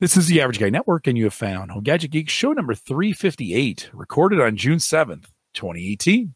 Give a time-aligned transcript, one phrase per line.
[0.00, 2.74] This is the Average Guy Network, and you have found Home Gadget Geek show number
[2.74, 6.32] 358, recorded on June 7th, 2018.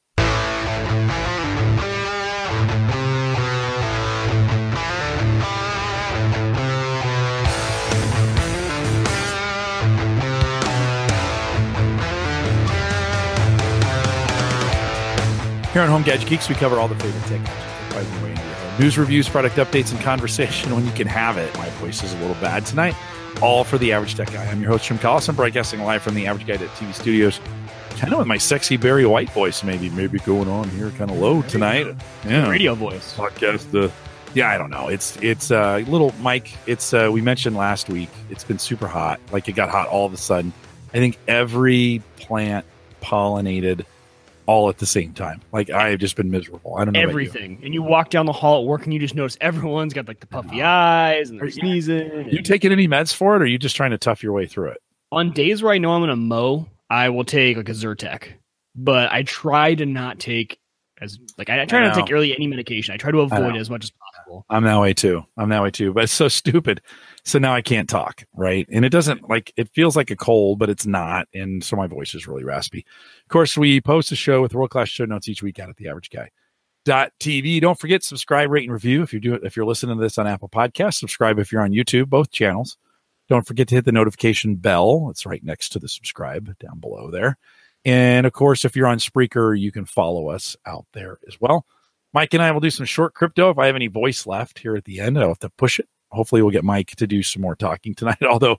[15.72, 18.78] Here on Home Gadget Geeks, we cover all the favorite tech gadgets.
[18.78, 21.56] News reviews, product updates, and conversation when you can have it.
[21.56, 22.94] My voice is a little bad tonight.
[23.42, 24.44] All for the Average Tech Guy.
[24.44, 27.40] I'm your host, Jim Collison, broadcasting live from the Average Guy at TV studios.
[27.90, 31.18] Kind of with my sexy Barry White voice, maybe, maybe going on here, kind of
[31.18, 31.94] low tonight.
[32.26, 33.14] Yeah, radio voice.
[33.14, 33.70] Podcast.
[33.70, 33.92] The
[34.34, 34.88] yeah, I don't know.
[34.88, 36.56] It's it's a uh, little Mike.
[36.66, 38.10] It's uh, we mentioned last week.
[38.30, 39.20] It's been super hot.
[39.30, 40.52] Like it got hot all of a sudden.
[40.92, 42.64] I think every plant
[43.00, 43.84] pollinated
[44.46, 45.40] all at the same time.
[45.52, 46.76] Like I have just been miserable.
[46.76, 47.60] I don't know everything.
[47.62, 50.20] And you walk down the hall at work and you just notice everyone's got like
[50.20, 50.70] the puffy uh-huh.
[50.70, 52.10] eyes and they're sneezing.
[52.10, 54.32] Are you taking any meds for it, or are you just trying to tough your
[54.32, 54.78] way through it?
[55.12, 58.32] On days where I know I'm going to mow, I will take like a Zyrtec,
[58.74, 60.58] but I try to not take
[61.00, 62.94] as like I, I try I not to take really any medication.
[62.94, 64.46] I try to avoid as much as possible.
[64.50, 65.24] I'm that way too.
[65.36, 65.92] I'm that way too.
[65.92, 66.80] But it's so stupid.
[67.24, 68.66] So now I can't talk, right?
[68.70, 71.26] And it doesn't like it feels like a cold, but it's not.
[71.32, 72.84] And so my voice is really raspy.
[73.24, 75.76] Of course, we post a show with world class show notes each week out at
[75.76, 76.30] the average guy.
[76.84, 77.62] Dot TV.
[77.62, 80.26] Don't forget subscribe, rate, and review if you do if you're listening to this on
[80.26, 80.98] Apple Podcasts.
[80.98, 82.76] Subscribe if you're on YouTube, both channels.
[83.30, 85.08] Don't forget to hit the notification bell.
[85.10, 87.38] It's right next to the subscribe down below there.
[87.86, 91.64] And of course, if you're on Spreaker, you can follow us out there as well.
[92.12, 93.48] Mike and I will do some short crypto.
[93.48, 95.88] If I have any voice left here at the end, I'll have to push it
[96.14, 98.22] hopefully we'll get Mike to do some more talking tonight.
[98.28, 98.58] Although,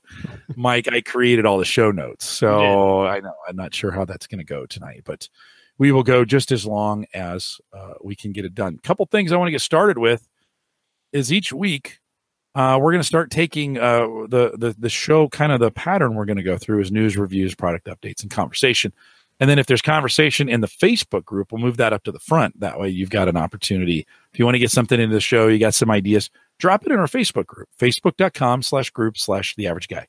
[0.56, 4.28] Mike, I created all the show notes, so I know I'm not sure how that's
[4.28, 5.30] going to go tonight, but
[5.78, 8.76] we will go just as long as uh, we can get it done.
[8.78, 10.28] A couple things I want to get started with
[11.12, 12.00] is each week
[12.56, 16.16] uh, we're going to start taking uh, the, the the show kind of the pattern
[16.16, 18.94] we're going to go through is news, reviews, product updates, and conversation.
[19.42, 22.20] And then if there's conversation in the Facebook group, we'll move that up to the
[22.20, 22.58] front.
[22.62, 24.08] That way you've got an opportunity.
[24.32, 26.30] If you want to get something into the show, you got some ideas,
[26.60, 30.08] drop it in our Facebook group, facebook.com slash group slash the average guy.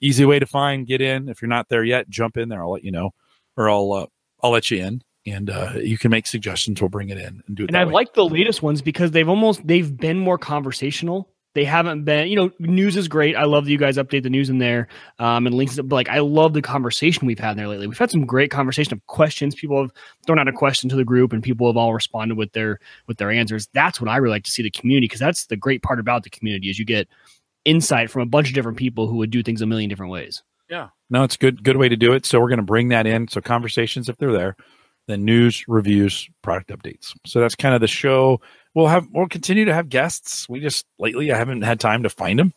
[0.00, 1.28] Easy way to find, get in.
[1.28, 2.62] If you're not there yet, jump in there.
[2.62, 3.10] I'll let you know,
[3.56, 4.06] or I'll, uh,
[4.42, 6.80] I'll let you in and uh, you can make suggestions.
[6.80, 7.70] We'll bring it in and do it.
[7.70, 12.04] And I like the latest ones because they've almost, they've been more conversational they haven't
[12.04, 13.34] been, you know, news is great.
[13.34, 14.88] I love that you guys update the news in there
[15.18, 15.76] um, and links.
[15.76, 17.86] But like, I love the conversation we've had in there lately.
[17.86, 19.54] We've had some great conversation of questions.
[19.54, 19.92] People have
[20.26, 23.16] thrown out a question to the group, and people have all responded with their with
[23.16, 23.68] their answers.
[23.72, 26.22] That's what I really like to see the community because that's the great part about
[26.22, 27.08] the community is you get
[27.64, 30.42] insight from a bunch of different people who would do things a million different ways.
[30.68, 32.26] Yeah, no, it's good good way to do it.
[32.26, 33.26] So we're going to bring that in.
[33.28, 34.56] So conversations if they're there,
[35.06, 37.14] then news, reviews, product updates.
[37.26, 38.40] So that's kind of the show
[38.74, 40.48] we'll have we'll continue to have guests.
[40.48, 42.52] We just lately I haven't had time to find them,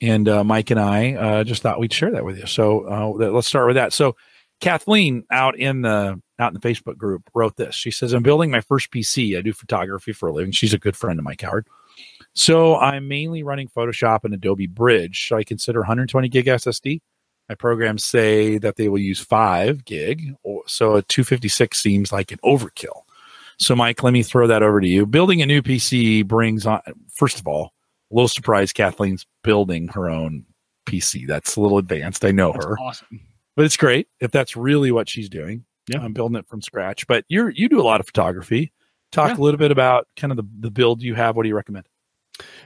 [0.00, 2.46] and uh, Mike and I uh, just thought we'd share that with you.
[2.46, 3.92] So uh, let's start with that.
[3.92, 4.16] So
[4.60, 7.74] Kathleen out in the out in the Facebook group wrote this.
[7.74, 9.36] She says, "I'm building my first PC.
[9.36, 10.52] I do photography for a living.
[10.52, 11.66] She's a good friend of Mike Howard."
[12.34, 15.16] So I'm mainly running Photoshop and Adobe Bridge.
[15.16, 17.00] Should I consider 120 gig SSD?
[17.48, 20.34] My programs say that they will use five gig,
[20.66, 23.02] so a 256 seems like an overkill.
[23.58, 25.06] So, Mike, let me throw that over to you.
[25.06, 26.80] Building a new PC brings on,
[27.14, 27.72] first of all,
[28.10, 28.72] a little surprise.
[28.72, 30.44] Kathleen's building her own
[30.86, 31.26] PC.
[31.26, 32.24] That's a little advanced.
[32.24, 32.78] I know that's her.
[32.78, 33.20] Awesome.
[33.56, 35.64] But it's great if that's really what she's doing.
[35.88, 36.00] Yeah.
[36.00, 37.06] I'm building it from scratch.
[37.06, 38.72] But you're you do a lot of photography.
[39.12, 39.36] Talk yeah.
[39.36, 41.36] a little bit about kind of the, the build you have.
[41.36, 41.88] What do you recommend?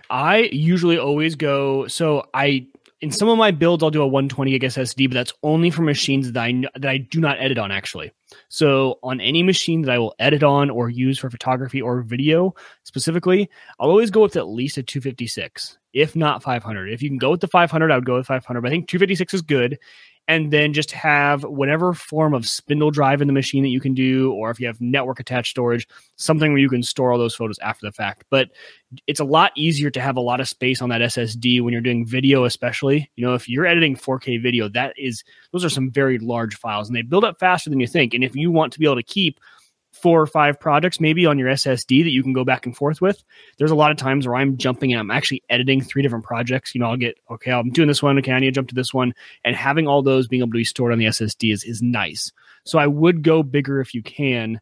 [0.09, 2.67] I usually always go so I
[3.01, 5.83] in some of my builds I'll do a 120 gig SSD, but that's only for
[5.83, 8.13] machines that I that I do not edit on actually.
[8.49, 12.55] So on any machine that I will edit on or use for photography or video
[12.85, 16.93] specifically, I'll always go with at least a 256, if not 500.
[16.93, 18.61] If you can go with the 500, I would go with 500.
[18.61, 19.79] But I think 256 is good
[20.31, 23.95] and then just have whatever form of spindle drive in the machine that you can
[23.95, 27.35] do, or if you have network attached storage, something where you can store all those
[27.35, 28.23] photos after the fact.
[28.31, 28.51] But
[29.09, 31.83] it's a lot easier to have a lot of space on that SSD when you're
[31.83, 33.11] doing video, especially.
[33.17, 36.87] You know, if you're editing 4K video, that is those are some very large files
[36.87, 38.15] and they build up faster than you think.
[38.15, 39.41] And if you want to be able to keep
[39.93, 43.01] four or five projects maybe on your SSD that you can go back and forth
[43.01, 43.23] with.
[43.59, 46.75] There's a lot of times where I'm jumping and I'm actually editing three different projects.
[46.75, 48.19] You know, I'll get, okay, I'm doing this one.
[48.19, 49.13] Okay, I need to jump to this one.
[49.45, 52.33] And having all those being able to be stored on the SSD is, is nice.
[52.65, 54.61] So I would go bigger if you can.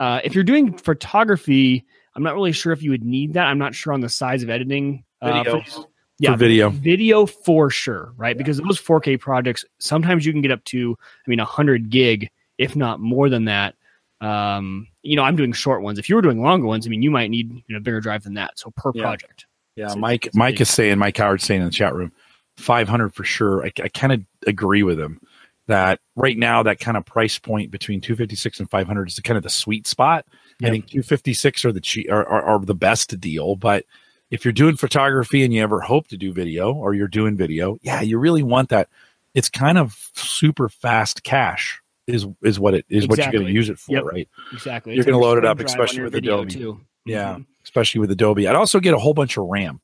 [0.00, 1.84] Uh, if you're doing photography,
[2.14, 3.46] I'm not really sure if you would need that.
[3.46, 5.04] I'm not sure on the size of editing.
[5.20, 5.60] Uh, video.
[5.62, 5.84] For,
[6.20, 6.70] yeah, for video.
[6.70, 8.36] Video for sure, right?
[8.36, 8.38] Yeah.
[8.38, 12.76] Because those 4K projects, sometimes you can get up to, I mean, 100 gig, if
[12.76, 13.74] not more than that
[14.20, 15.98] um, you know, I'm doing short ones.
[15.98, 18.24] If you were doing longer ones, I mean, you might need you know bigger drive
[18.24, 18.58] than that.
[18.58, 19.02] So per yeah.
[19.02, 19.46] project.
[19.76, 20.28] Yeah, so Mike.
[20.34, 20.98] Mike is saying.
[20.98, 22.12] Mike Howard saying in the chat room,
[22.56, 23.64] 500 for sure.
[23.64, 25.20] I, I kind of agree with him
[25.68, 29.36] that right now that kind of price point between 256 and 500 is the, kind
[29.36, 30.26] of the sweet spot.
[30.60, 30.68] Yep.
[30.68, 33.84] I think 256 are the cheap are, are, are the best deal, but
[34.30, 37.78] if you're doing photography and you ever hope to do video or you're doing video,
[37.80, 38.88] yeah, you really want that.
[39.34, 43.52] It's kind of super fast cache is is what it is what you're going to
[43.52, 44.04] use it for, Yep.
[44.04, 44.28] right?
[44.52, 44.94] Exactly.
[44.94, 46.50] You're gonna load it up, screen drive on especially with Adobe.
[46.50, 46.80] too.
[47.04, 47.46] Yeah, Mhm.
[47.64, 48.48] especially with Adobe.
[48.48, 49.80] I'd also get a whole bunch of RAM.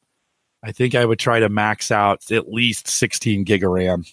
[0.62, 4.04] I think I would try to max out at least 16 gig of RAM.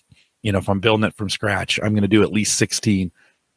[0.44, 3.12] You know, if I'm building it from scratch, I'm going to do at least 16.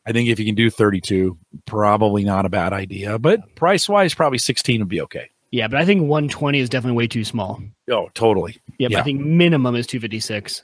[0.06, 1.36] I think if you can do 32,
[1.66, 3.18] probably not a bad idea.
[3.18, 5.30] But price wise, probably 16 would be okay.
[5.50, 7.60] Yeah, but I think 120 is definitely way too small.
[7.90, 8.56] Oh, totally.
[8.78, 9.00] Yep, Yeah.
[9.00, 10.62] I think minimum is 256,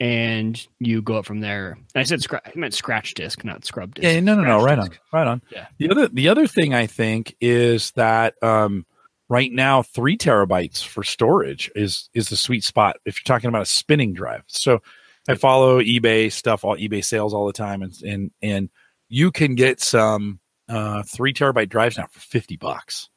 [0.00, 1.72] and you go up from there.
[1.72, 4.04] And I said scra- I meant scratch disc, not scrub disc.
[4.04, 5.42] Yeah, no, no, no, right on, right on.
[5.50, 5.66] Yeah.
[5.78, 8.86] The other, the other thing I think is that um,
[9.28, 13.62] right now, three terabytes for storage is is the sweet spot if you're talking about
[13.62, 14.42] a spinning drive.
[14.48, 14.80] So
[15.28, 18.70] I follow eBay stuff, all eBay sales all the time, and and and
[19.08, 23.08] you can get some uh, three terabyte drives now for fifty bucks.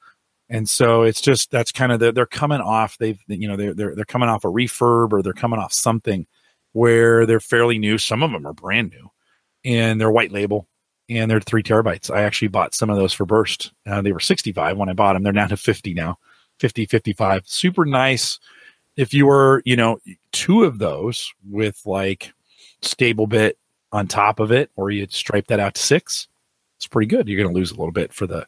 [0.49, 2.97] And so it's just that's kind of the, they're coming off.
[2.97, 6.25] They've you know they're they're they're coming off a refurb or they're coming off something
[6.77, 7.97] where they're fairly new.
[7.97, 9.09] Some of them are brand new,
[9.65, 10.67] and they're white label
[11.09, 12.13] and they're three terabytes.
[12.13, 13.71] I actually bought some of those for Burst.
[13.87, 15.23] Uh, they were 65 when I bought them.
[15.23, 16.19] They're down to 50 now,
[16.59, 17.47] 50, 55.
[17.47, 18.39] Super nice.
[18.95, 19.99] If you were, you know,
[20.31, 22.31] two of those with like
[22.83, 23.53] StableBit
[23.91, 26.27] on top of it, or you stripe that out to six,
[26.75, 27.27] it's pretty good.
[27.27, 28.45] You're going to lose a little bit for the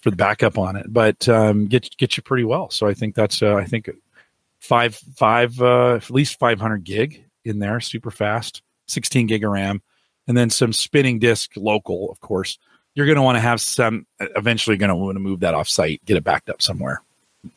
[0.00, 2.70] for the backup on it, but um, get get you pretty well.
[2.70, 3.90] So I think that's uh, I think
[4.58, 9.82] five five uh, at least 500 gig in there, super fast, 16 gig of RAM
[10.30, 12.56] and then some spinning disk local, of course.
[12.94, 14.06] You're going to want to have some.
[14.20, 17.02] Eventually, going to want to move that off site, get it backed up somewhere.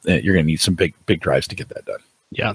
[0.08, 2.00] Uh, You're going to need some big big drives to get that done.
[2.32, 2.54] Yeah.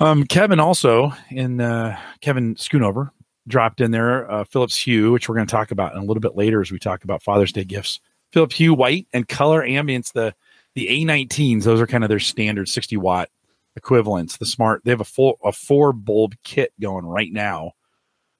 [0.00, 3.10] Um, Kevin also in uh, Kevin Schoonover
[3.48, 6.20] dropped in there uh, Philips Hue, which we're going to talk about in a little
[6.20, 8.00] bit later as we talk about Father's Day gifts.
[8.32, 10.12] Philips Hue white and color ambience.
[10.12, 10.34] The
[10.74, 13.30] the A19s, those are kind of their standard 60 watt
[13.76, 14.36] equivalents.
[14.38, 17.72] The smart, they have a full a four bulb kit going right now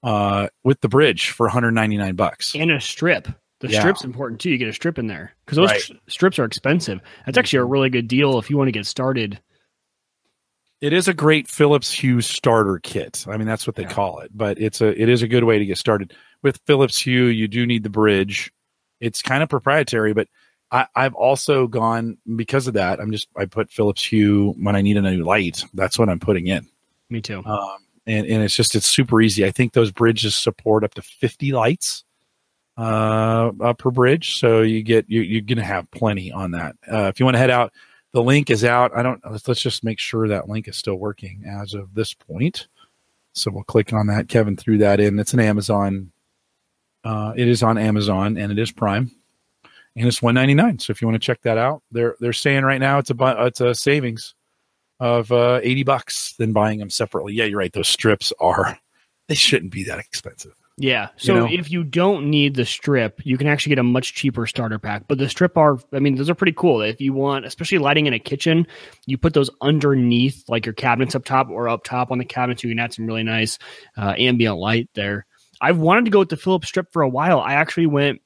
[0.03, 2.55] uh, with the bridge for 199 bucks.
[2.55, 3.27] And a strip.
[3.61, 3.79] The Yeah.
[3.79, 4.49] strip's important too.
[4.51, 5.81] You get a strip in there because those Right.
[5.81, 6.99] stri- strips are expensive.
[7.25, 9.39] That's actually a really good deal if you want to get started.
[10.81, 13.25] It is a great Philips Hue starter kit.
[13.29, 13.93] I mean, that's what they Yeah.
[13.93, 16.13] call it, but it's a it is a good way to get started.
[16.43, 18.51] With Philips Hue, you do need the bridge.
[18.99, 20.27] It's kind of proprietary, but
[20.75, 22.99] I, I've also gone because of that.
[22.99, 25.63] I'm just I put Philips Hue when I need a new light.
[25.73, 26.67] That's what I'm putting in,
[27.09, 27.41] Me too.
[27.45, 29.45] um, and and it's just it's super easy.
[29.45, 32.03] I think those bridges support up to 50 lights
[32.77, 36.75] uh, uh per bridge, so you get you, you're gonna have plenty on that.
[36.91, 37.71] Uh, if you want to head out,
[38.11, 38.91] the link is out.
[38.93, 39.21] I don't.
[39.31, 42.67] Let's, let's just make sure that link is still working as of this point.
[43.31, 44.27] So we'll click on that.
[44.27, 45.19] Kevin threw that in.
[45.19, 46.11] It's an Amazon.
[47.05, 49.11] Uh, it is on Amazon and it is Prime,
[49.95, 50.79] and it's one ninety nine.
[50.79, 53.15] So if you want to check that out, they're they're saying right now it's a
[53.45, 54.35] it's a savings
[54.99, 57.33] of uh, eighty bucks than buying them separately.
[57.33, 57.73] Yeah, you're right.
[57.73, 58.77] Those strips are
[59.27, 60.53] they shouldn't be that expensive.
[60.77, 61.09] Yeah.
[61.15, 61.47] So know?
[61.49, 65.07] if you don't need the strip, you can actually get a much cheaper starter pack.
[65.07, 66.81] But the strip are, I mean, those are pretty cool.
[66.81, 68.67] If you want, especially lighting in a kitchen,
[69.05, 72.61] you put those underneath like your cabinets up top or up top on the cabinets.
[72.61, 73.57] You can add some really nice
[73.97, 75.25] uh, ambient light there.
[75.61, 77.39] I've wanted to go with the Philips strip for a while.
[77.39, 78.21] I actually went,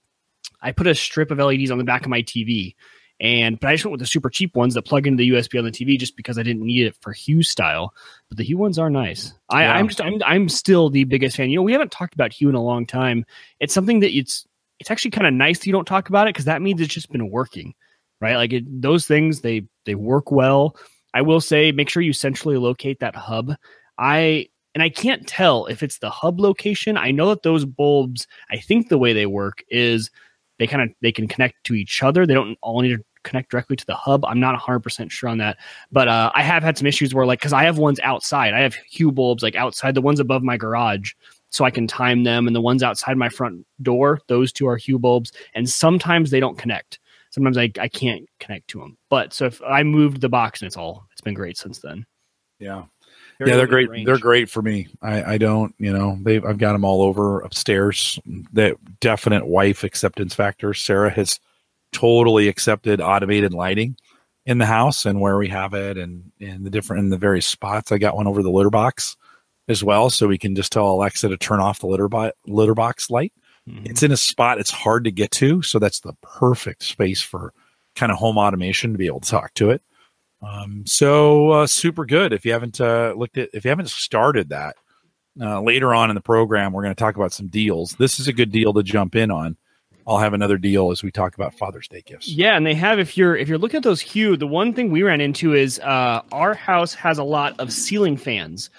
[0.61, 2.75] I put a strip of LEDs on the back of my TV.
[3.21, 5.59] And but I just went with the super cheap ones that plug into the USB
[5.59, 7.93] on the TV just because I didn't need it for Hue style.
[8.29, 9.33] But the Hue ones are nice.
[9.49, 9.73] I, Yeah.
[9.73, 11.49] I'm just I'm I'm still the biggest fan.
[11.49, 13.25] You know, we haven't talked about Hue in a long time.
[13.59, 14.47] It's something that it's
[14.79, 16.93] it's actually kind of nice that you don't talk about it because that means it's
[16.93, 17.73] just been working,
[18.21, 18.37] right?
[18.37, 20.77] Like it, those things they they work well.
[21.13, 23.53] I will say, make sure you centrally locate that hub.
[23.97, 26.95] I and I can't tell if it's the hub location.
[26.95, 28.27] I know that those bulbs.
[28.49, 30.09] I think the way they work is
[30.59, 32.25] they kind of they can connect to each other.
[32.25, 34.23] They don't all need to connect directly to the hub.
[34.25, 35.57] I'm not 100% sure on that.
[35.91, 38.53] But uh, I have had some issues where like cuz I have ones outside.
[38.53, 41.13] I have hue bulbs like outside the ones above my garage
[41.49, 44.77] so I can time them and the ones outside my front door, those two are
[44.77, 46.99] hue bulbs and sometimes they don't connect.
[47.31, 48.97] Sometimes I, I can't connect to them.
[49.09, 52.05] But so if I moved the box and it's all it's been great since then.
[52.59, 52.85] Yeah.
[53.47, 53.89] Yeah, they're great.
[53.89, 54.05] range.
[54.05, 54.87] They're great for me.
[55.01, 58.19] I, I don't, you know, they I've got them all over upstairs.
[58.53, 60.73] That definite wife acceptance factor.
[60.73, 61.39] Sarah has
[61.93, 63.95] totally accepted automated lighting
[64.45, 67.45] in the house and where we have it and in the different in the various
[67.45, 67.91] spots.
[67.91, 69.15] I got one over the litter box
[69.67, 72.73] as well, so we can just tell Alexa to turn off the litter bo- litter
[72.75, 73.31] box light.
[73.69, 73.89] Mhm.
[73.89, 77.53] It's in a spot it's hard to get to, so that's the perfect space for
[77.95, 79.81] kind of home automation to be able to talk to it.
[80.41, 82.33] Um, so uh, super good.
[82.33, 84.75] If you haven't uh, looked at, if you haven't started that,
[85.41, 87.93] uh, later on in the program, we're going to talk about some deals.
[87.93, 89.57] This is a good deal to jump in on.
[90.07, 92.27] I'll have another deal as we talk about Father's Day gifts.
[92.27, 94.89] Yeah, and they have if you're if you're looking at those Hue, the one thing
[94.89, 98.71] we ran into is uh, our house has a lot of ceiling fans,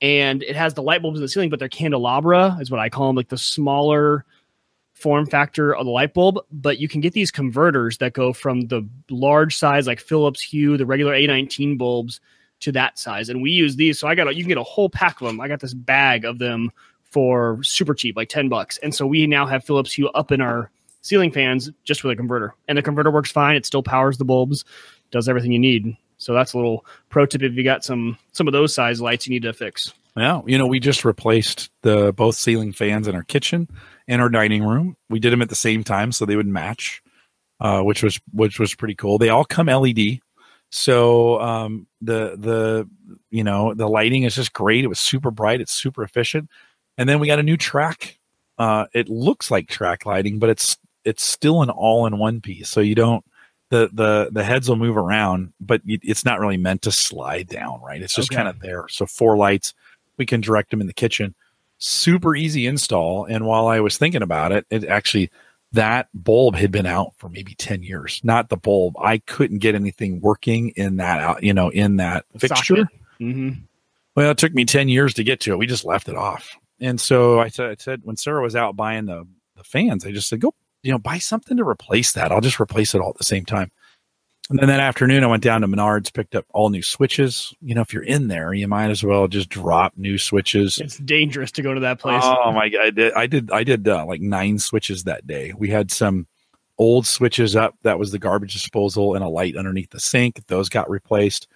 [0.00, 2.88] and it has the light bulbs in the ceiling, but they're candelabra is what I
[2.88, 4.24] call them, like the smaller
[5.00, 6.38] form factor of the light bulb.
[6.50, 10.76] But you can get these converters that go from the large size, like Philips Hue,
[10.76, 12.20] the regular A19 bulbs,
[12.60, 13.98] to that size, and we use these.
[13.98, 15.40] So I got a, you can get a whole pack of them.
[15.40, 16.70] I got this bag of them
[17.04, 18.78] for super cheap, like 10 bucks.
[18.78, 20.70] And so we now have Philips Hue up in our
[21.02, 22.54] ceiling fans just with a converter.
[22.68, 23.56] And the converter works fine.
[23.56, 24.64] It still powers the bulbs,
[25.10, 25.96] does everything you need.
[26.18, 29.26] So that's a little pro tip if you got some some of those size lights
[29.26, 29.94] you need to fix.
[30.16, 33.68] Yeah, you know, we just replaced the both ceiling fans in our kitchen
[34.10, 34.96] and our dining room.
[35.08, 37.00] We did them at the same time so they would match,
[37.60, 39.16] uh, which was which was pretty cool.
[39.16, 40.18] They all come LED,
[40.70, 42.88] so um, the the
[43.30, 44.84] you know the lighting is just great.
[44.84, 45.60] It was super bright.
[45.60, 46.50] It's super efficient.
[46.98, 48.18] And then we got a new track.
[48.58, 52.68] Uh, it looks like track lighting, but it's it's still an all-in-one piece.
[52.68, 53.24] So you don't
[53.70, 57.80] the the the heads will move around, but it's not really meant to slide down,
[57.80, 58.02] right?
[58.02, 58.36] It's just okay.
[58.36, 58.86] kind of there.
[58.88, 59.72] So four lights,
[60.18, 61.36] we can direct them in the kitchen.
[61.80, 63.24] Super easy install.
[63.24, 65.30] And while I was thinking about it, it actually
[65.72, 69.76] that bulb had been out for maybe 10 years not the bulb i couldn't get
[69.76, 72.88] anything working in that out you know in that fixture
[73.20, 73.50] mm-hmm.
[74.16, 76.58] well it took me 10 years to get to it we just left it off
[76.80, 80.12] and so I said, I said when Sarah was out buying the, the fans, I
[80.12, 82.32] just said, go, you know, buy something to replace that.
[82.32, 83.70] I'll just replace it all at the same time.
[84.50, 87.54] And then that afternoon, I went down to Menards, picked up all new switches.
[87.62, 90.78] You know, if you're in there, you might as well just drop new switches.
[90.78, 92.22] It's dangerous to go to that place.
[92.24, 95.52] Oh my god, I did, I did, I did uh, like nine switches that day.
[95.56, 96.26] We had some
[96.78, 97.76] old switches up.
[97.82, 100.44] That was the garbage disposal and a light underneath the sink.
[100.48, 101.46] Those got replaced.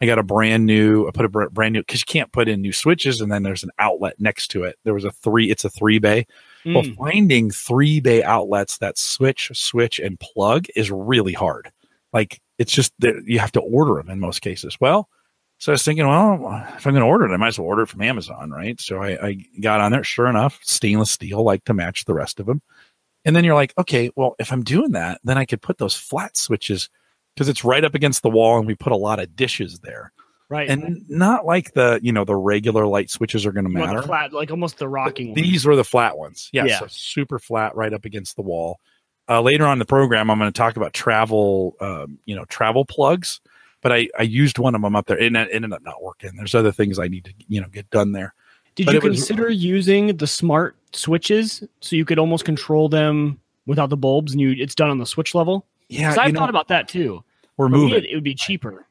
[0.00, 2.60] I got a brand new, I put a brand new, because you can't put in
[2.60, 4.78] new switches and then there's an outlet next to it.
[4.84, 6.26] There was a three, it's a three bay.
[6.66, 6.74] Mm.
[6.74, 11.72] Well, finding three bay outlets that switch, switch, and plug is really hard.
[12.16, 14.78] Like it's just that you have to order them in most cases.
[14.80, 15.10] Well,
[15.58, 17.68] so I was thinking, well, if I'm going to order it, I might as well
[17.68, 18.80] order it from Amazon, right?
[18.80, 20.02] So I, I got on there.
[20.02, 22.62] Sure enough, stainless steel, like to match the rest of them.
[23.26, 25.94] And then you're like, okay, well, if I'm doing that, then I could put those
[25.94, 26.88] flat switches
[27.34, 30.10] because it's right up against the wall and we put a lot of dishes there.
[30.48, 30.70] Right.
[30.70, 34.00] And not like the, you know, the regular light switches are going to matter.
[34.00, 36.48] Flat, like almost the rocking These were the flat ones.
[36.54, 36.78] Yeah, yeah.
[36.78, 38.80] So super flat right up against the wall.
[39.28, 42.44] Uh, later on in the program, I'm going to talk about travel, um, you know,
[42.46, 43.40] travel plugs.
[43.82, 46.34] But I, I used one of them up there and it ended up not working.
[46.36, 48.34] There's other things I need to, you know, get done there.
[48.74, 53.40] Did but you consider was, using the smart switches so you could almost control them
[53.66, 55.66] without the bulbs and you it's done on the switch level?
[55.88, 57.22] Yeah, I thought about that too.
[57.56, 58.04] We're moving.
[58.04, 58.86] it would be cheaper.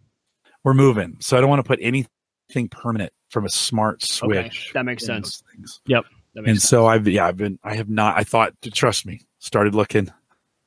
[0.63, 4.69] We're moving, so I don't want to put anything permanent from a smart switch.
[4.69, 5.43] Okay, that makes sense.
[5.85, 6.05] Yep.
[6.35, 6.63] and sense.
[6.63, 10.11] so I've yeah I've been I have not I thought trust me started looking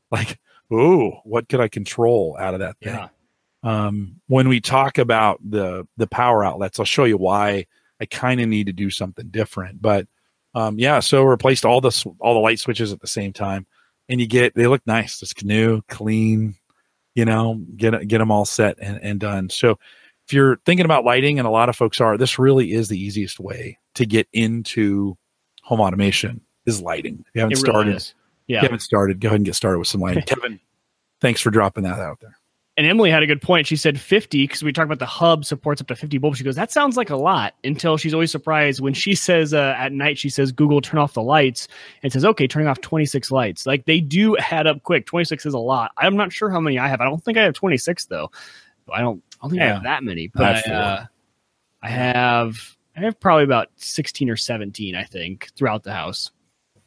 [0.13, 0.39] like
[0.73, 2.95] ooh what could I control out of that thing.
[2.95, 3.09] Yeah.
[3.63, 7.67] Um, when we talk about the the power outlets, I'll show you why
[8.01, 9.83] I kind of need to do something different.
[9.83, 10.07] But
[10.55, 13.67] um, yeah, so replaced all the all the light switches at the same time,
[14.09, 15.19] and you get they look nice.
[15.19, 16.55] This canoe clean,
[17.15, 19.51] you know, get get them all set and, and done.
[19.51, 19.79] So
[20.27, 23.01] if you're thinking about lighting, and a lot of folks are, this really is the
[23.01, 25.17] easiest way to get into
[25.63, 27.25] home automation is lighting.
[27.27, 28.15] If you haven't really started, is.
[28.49, 30.23] Yeah, haven't started, go ahead and get started with some lighting.
[30.27, 30.59] Kevin,
[31.21, 32.37] thanks for dropping that out there
[32.79, 33.67] and Emily had a good point.
[33.67, 36.39] She said 50 because we talked about the hub supports up to 50 bulbs.
[36.39, 39.75] She goes, that sounds like a lot until she's always surprised when she says uh,
[39.77, 41.67] at night, she says, Google, turn off the lights
[42.05, 43.67] and says, okay, turning off 26 lights.
[43.67, 45.07] Like they do add up quick.
[45.07, 45.91] 26 is a lot.
[45.99, 47.01] I'm not sure how many I have.
[47.01, 48.31] I don't think I have 26 though.
[48.93, 49.71] I don't, I don't think yeah.
[49.71, 51.05] I have that many, but I, uh,
[51.83, 56.31] I have, I have probably about 16 or 17, I think, throughout the house.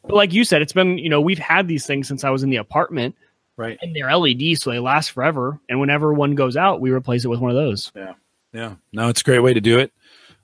[0.04, 2.44] But like you said, it's been, you know, we've had these things since I was
[2.44, 3.16] in the apartment
[3.62, 3.78] Right.
[3.82, 5.60] And they're LED, so they last forever.
[5.70, 7.92] And whenever one goes out, we replace it with one of those.
[7.96, 8.14] Yeah.
[8.54, 8.76] Yeah.
[8.92, 9.92] No, it's a great way to do it.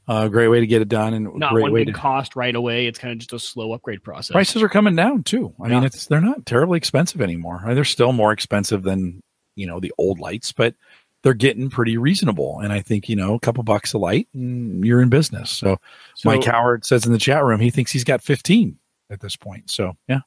[0.07, 1.99] A uh, great way to get it done, and not great one way big to
[1.99, 2.87] cost right away.
[2.87, 4.31] It's kind of just a slow upgrade process.
[4.31, 5.53] Prices are coming down too.
[5.61, 5.73] I yeah.
[5.73, 7.59] mean, it's they're not terribly expensive anymore.
[7.61, 9.19] I mean, they're still more expensive than
[9.57, 10.75] you know the old lights, but
[11.23, 12.61] they're getting pretty reasonable.
[12.61, 15.49] And I think you know a couple bucks a light, and you're in business.
[15.51, 15.75] So,
[16.15, 19.35] so Mike Howard says in the chat room he thinks he's got 15 at this
[19.35, 19.69] point.
[19.69, 20.19] So yeah,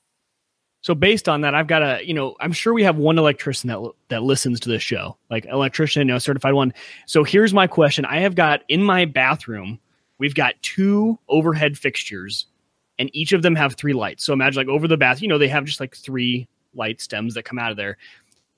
[0.82, 3.68] so based on that, I've got a, you know, I'm sure we have one electrician
[3.68, 6.72] that that listens to this show, like electrician, you know, certified one.
[7.06, 9.78] So here's my question: I have got in my bathroom,
[10.18, 12.46] we've got two overhead fixtures,
[12.98, 14.24] and each of them have three lights.
[14.24, 17.34] So imagine like over the bath, you know, they have just like three light stems
[17.34, 17.98] that come out of there,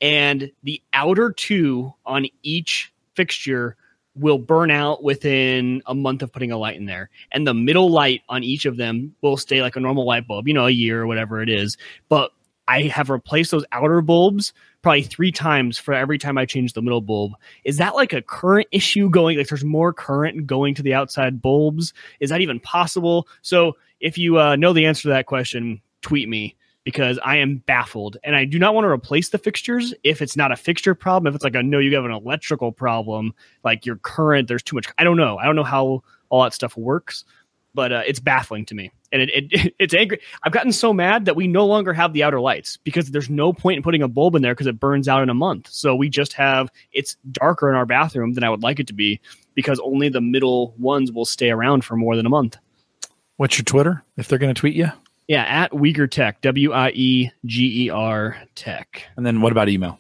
[0.00, 3.76] and the outer two on each fixture
[4.14, 7.09] will burn out within a month of putting a light in there.
[7.33, 10.47] And the middle light on each of them will stay like a normal light bulb,
[10.47, 11.76] you know, a year or whatever it is.
[12.09, 12.33] But
[12.69, 14.52] I have replaced those outer bulbs
[14.83, 17.33] probably three times for every time I change the middle bulb.
[17.64, 19.38] Is that like a current issue going?
[19.38, 21.92] Like there's more current going to the outside bulbs?
[22.21, 23.26] Is that even possible?
[23.42, 27.59] So if you uh, know the answer to that question, tweet me because I am
[27.59, 30.95] baffled and I do not want to replace the fixtures if it's not a fixture
[30.95, 31.29] problem.
[31.29, 33.35] If it's like a no, you have an electrical problem,
[33.65, 34.87] like your current, there's too much.
[34.99, 35.39] I don't know.
[35.39, 37.25] I don't know how all that stuff works,
[37.75, 38.91] but uh, it's baffling to me.
[39.12, 40.21] And it, it it's angry.
[40.43, 43.53] I've gotten so mad that we no longer have the outer lights because there's no
[43.53, 45.69] point in putting a bulb in there because it burns out in a month.
[45.71, 48.95] So we just have it's darker in our bathroom than I would like it to
[48.95, 49.21] be
[49.55, 52.57] because only the middle ones will stay around for more than a month.
[53.37, 54.91] What's your Twitter if they're going to tweet you?
[55.29, 59.05] Yeah, at Wieger Tech, W I E G E R Tech.
[59.17, 59.99] And then what about email?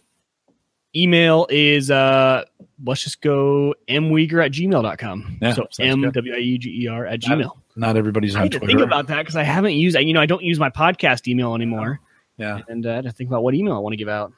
[0.94, 2.44] Email is uh
[2.84, 5.38] let's just go mwieger at gmail.com.
[5.40, 6.02] Yeah, so M.
[6.10, 7.50] W I E G E R at gmail.
[7.76, 8.76] Not everybody's I on had to Twitter.
[8.78, 11.54] think about that because I haven't used you know, I don't use my podcast email
[11.54, 12.00] anymore.
[12.36, 12.60] yeah.
[12.68, 14.32] And uh, I had to think about what email I want to give out.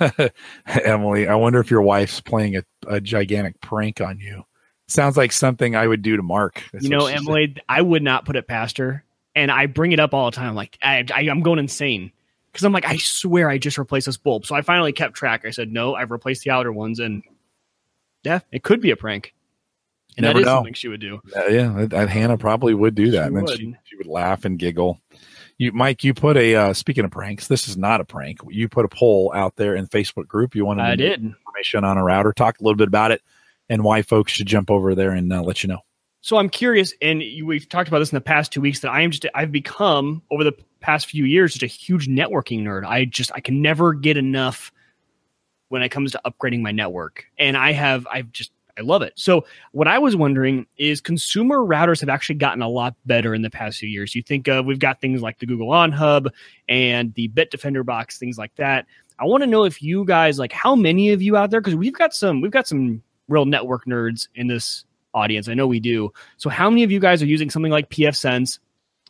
[0.66, 4.44] Emily, I wonder if your wife's playing a, a gigantic prank on you.
[4.88, 6.62] Sounds like something I would do to Mark.
[6.72, 7.16] That's you know, she said.
[7.18, 9.04] Emily, I would not put it past her.
[9.34, 10.54] And I bring it up all the time.
[10.54, 12.12] Like, I, I, I'm going insane.
[12.52, 14.46] Because I'm like, I swear I just replaced this bulb.
[14.46, 15.44] So I finally kept track.
[15.44, 17.00] I said, no, I've replaced the outer ones.
[17.00, 17.24] And
[18.22, 19.34] yeah, it could be a prank.
[20.16, 20.56] And Never that is know.
[20.58, 21.20] something she would do.
[21.34, 23.22] Uh, yeah, that- Hannah probably would do that.
[23.22, 23.58] She and then would.
[23.58, 25.00] she, she would laugh and giggle.
[25.58, 27.48] You, Mike, you put a uh, speaking of pranks.
[27.48, 28.38] This is not a prank.
[28.48, 30.54] You put a poll out there in the Facebook group.
[30.54, 31.20] You wanted I did.
[31.24, 32.32] information on a router.
[32.32, 33.22] Talk a little bit about it
[33.68, 35.80] and why folks should jump over there and uh, let you know.
[36.24, 39.02] So I'm curious, and we've talked about this in the past two weeks that I
[39.02, 42.86] am just I've become over the past few years just a huge networking nerd.
[42.86, 44.72] I just I can never get enough
[45.68, 49.12] when it comes to upgrading my network, and I have I've just I love it.
[49.16, 53.42] So what I was wondering is consumer routers have actually gotten a lot better in
[53.42, 54.14] the past few years.
[54.14, 56.32] You think of we've got things like the Google On Hub
[56.70, 58.86] and the Bitdefender box, things like that.
[59.18, 61.74] I want to know if you guys like how many of you out there because
[61.74, 65.48] we've got some we've got some real network nerds in this audience.
[65.48, 66.12] I know we do.
[66.36, 68.58] So how many of you guys are using something like PFSense?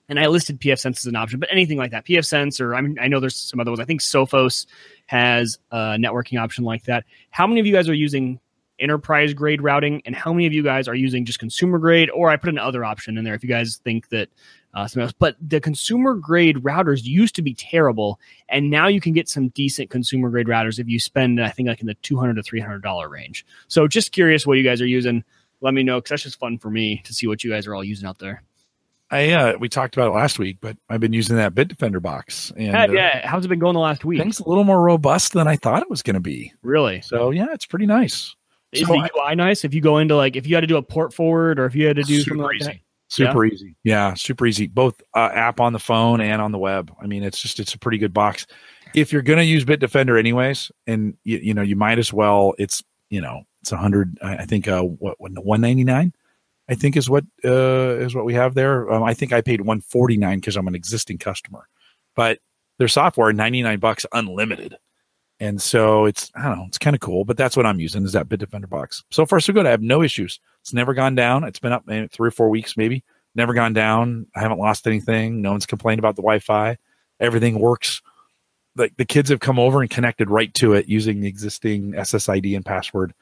[0.09, 2.99] And I listed PFSense as an option, but anything like that, PFSense, or I mean,
[3.01, 3.81] I know there's some other ones.
[3.81, 4.67] I think Sophos
[5.07, 7.05] has a networking option like that.
[7.31, 8.39] How many of you guys are using
[8.79, 12.11] enterprise grade routing, and how many of you guys are using just consumer grade?
[12.11, 14.29] Or I put another option in there if you guys think that
[14.75, 15.15] uh, something else.
[15.19, 19.49] But the consumer grade routers used to be terrible, and now you can get some
[19.49, 22.43] decent consumer grade routers if you spend, I think, like in the two hundred to
[22.43, 23.47] three hundred dollar range.
[23.69, 25.25] So just curious what you guys are using.
[25.65, 27.75] Let me know because that's just fun for me to see what you guys are
[27.75, 28.43] all using out there.
[29.11, 32.53] I uh, we talked about it last week, but I've been using that Bitdefender box,
[32.57, 33.27] and Yeah, uh, yeah.
[33.29, 34.21] How's it been going the last week?
[34.21, 36.53] things a little more robust than I thought it was going to be.
[36.63, 37.01] Really?
[37.01, 38.35] So yeah, it's pretty nice.
[38.73, 39.65] Is So the UI nice?
[39.65, 41.75] If you go into like, if you had to do a port forward or if
[41.75, 42.65] you had to do Super something like easy.
[42.65, 42.77] that?
[43.09, 43.77] Super easy.
[43.85, 44.67] Yeah, super easy.
[44.67, 46.93] Both uh, app on the phone and on the web.
[47.01, 48.47] I mean, it's just it's a pretty good box.
[48.95, 52.55] If you're going to use Bitdefender anyways, and you, you know, you might as well.
[52.59, 54.19] It's you know, it's a hundred.
[54.23, 56.13] I think uh, what one ninety nine.
[56.69, 58.93] I think is what uh, is what we have there.
[58.93, 61.67] Um, I think I paid one forty nine because I'm an existing customer,
[62.15, 62.41] but
[62.79, 64.77] their software ninety nine bucks unlimited,
[65.41, 67.25] and so it's I don't know, it's kind of cool.
[67.25, 69.03] But that's what I'm using is that Bitdefender box.
[69.11, 69.65] So far so good.
[69.65, 70.39] I have no issues.
[70.61, 71.43] It's never gone down.
[71.45, 73.03] It's been up maybe three or four weeks, maybe.
[73.35, 74.27] Never gone down.
[74.37, 75.41] I haven't lost anything.
[75.41, 76.77] No one's complained about the Wi-Fi.
[77.19, 78.03] Everything works.
[78.77, 82.55] Like the kids have come over and connected right to it using the existing SSID
[82.55, 83.15] and password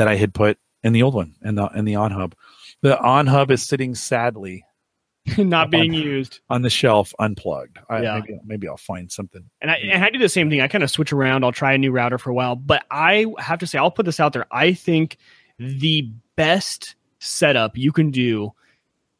[0.00, 2.34] that I had put in the old one and the in the on hub.
[2.80, 4.64] The on hub is sitting sadly
[5.36, 6.40] Not being used.
[6.48, 7.78] on the shelf unplugged.
[7.90, 8.20] I, Yeah.
[8.20, 9.44] maybe, maybe I'll find something.
[9.60, 10.62] And I, and I do the same thing.
[10.62, 11.44] I kind of switch around.
[11.44, 14.06] I'll try a new router for a while, but I have to say, I'll put
[14.06, 14.46] this out there.
[14.50, 15.18] I think
[15.58, 18.52] the best setup you can do,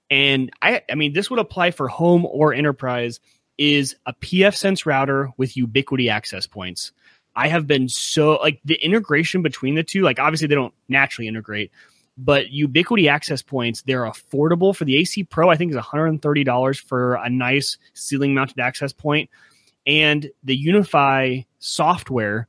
[0.09, 3.21] and I, I mean, this would apply for home or enterprise,
[3.59, 6.93] is a PFSense router with Ubiquiti access points.
[7.37, 11.29] I have been so like the integration between the two, like obviously they don't naturally
[11.29, 11.71] integrate,
[12.19, 15.49] but Ubiquiti access points, they're affordable for the AC Pro.
[15.49, 19.31] I think is $130 for a nice ceiling mounted access point
[19.87, 22.49] and the UniFi software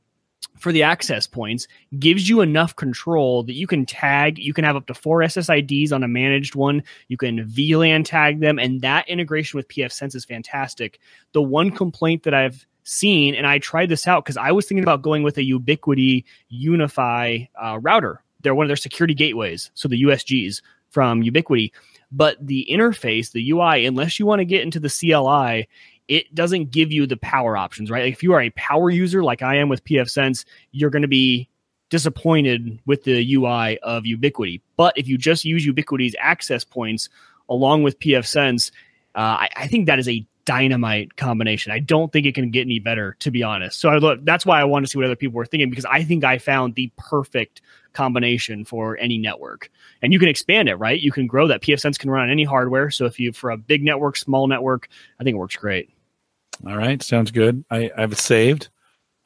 [0.58, 1.66] for the access points
[1.98, 5.92] gives you enough control that you can tag, you can have up to four SSIDs
[5.92, 10.24] on a managed one, you can VLAN tag them, and that integration with PFSense is
[10.24, 11.00] fantastic.
[11.32, 14.84] The one complaint that I've seen, and I tried this out because I was thinking
[14.84, 18.22] about going with a Ubiquiti UniFi uh, router.
[18.42, 21.72] They're one of their security gateways, so the USGs from Ubiquiti.
[22.10, 25.68] But the interface, the UI, unless you want to get into the CLI,
[26.08, 28.04] it doesn't give you the power options, right?
[28.04, 31.08] Like if you are a power user like I am with PFSense, you're going to
[31.08, 31.48] be
[31.88, 34.60] disappointed with the UI of Ubiquiti.
[34.76, 37.08] But if you just use Ubiquiti's access points
[37.48, 38.70] along with pfSense,
[39.14, 41.72] uh, I, I, think that is a dynamite combination.
[41.72, 43.80] I don't think it can get any better, to be honest.
[43.80, 45.84] So I look, that's why I want to see what other people were thinking because
[45.84, 49.70] I think I found the perfect combination for any network.
[50.02, 51.00] And you can expand it, right?
[51.00, 51.62] You can grow that.
[51.62, 52.90] pfSense can run on any hardware.
[52.90, 54.88] So if you for a big network, small network,
[55.20, 55.90] I think it works great.
[56.66, 57.64] All right, sounds good.
[57.70, 58.68] I, I have it saved.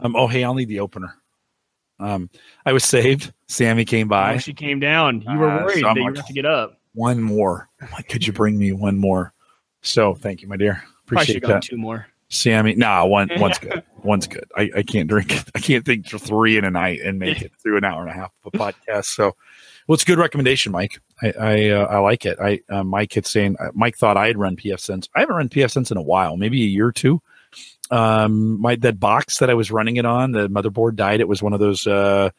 [0.00, 1.14] Um, oh hey, I'll need the opener.
[1.98, 2.28] Um,
[2.66, 3.32] I was saved.
[3.48, 4.34] Sammy came by.
[4.34, 5.22] Oh, she came down.
[5.22, 6.78] You were uh, worried uh, so that you have to get up.
[6.92, 7.68] One more.
[7.92, 9.32] Like, could you bring me one more?
[9.82, 10.82] So thank you, my dear.
[11.06, 11.62] Appreciate that.
[11.62, 12.06] Two more.
[12.28, 13.82] Sammy, nah, one one's good.
[14.02, 14.50] One's good.
[14.56, 15.32] I, I can't drink.
[15.54, 18.10] I can't think for three in a night and make it through an hour and
[18.10, 19.06] a half of a podcast.
[19.06, 19.36] So,
[19.86, 21.00] well, it's a good recommendation, Mike.
[21.22, 22.38] I I, uh, I like it.
[22.40, 25.08] I uh, Mike had saying uh, Mike thought I had run pfSense.
[25.14, 27.22] I haven't run pfSense in a while, maybe a year or two
[27.90, 31.40] um my that box that i was running it on the motherboard died it was
[31.40, 32.30] one of those uh,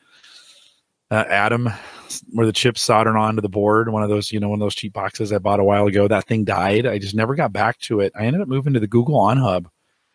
[1.09, 1.69] uh atom
[2.31, 4.75] where the chips soldered onto the board one of those you know one of those
[4.75, 7.77] cheap boxes i bought a while ago that thing died i just never got back
[7.79, 9.69] to it i ended up moving to the google on hub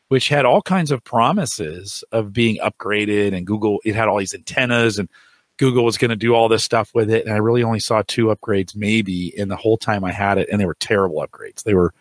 [0.09, 4.35] which had all kinds of promises of being upgraded and google it had all these
[4.35, 5.09] antennas and
[5.59, 8.03] google was going to do all this stuff with it and i really only saw
[8.07, 11.63] two upgrades maybe in the whole time i had it and they were terrible upgrades
[11.63, 11.93] they were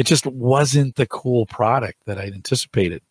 [0.00, 3.02] it just wasn't the cool product that I'd anticipated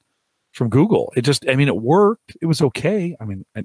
[0.53, 1.13] from Google.
[1.15, 2.35] It just, I mean, it worked.
[2.41, 3.15] It was okay.
[3.21, 3.63] I mean, I,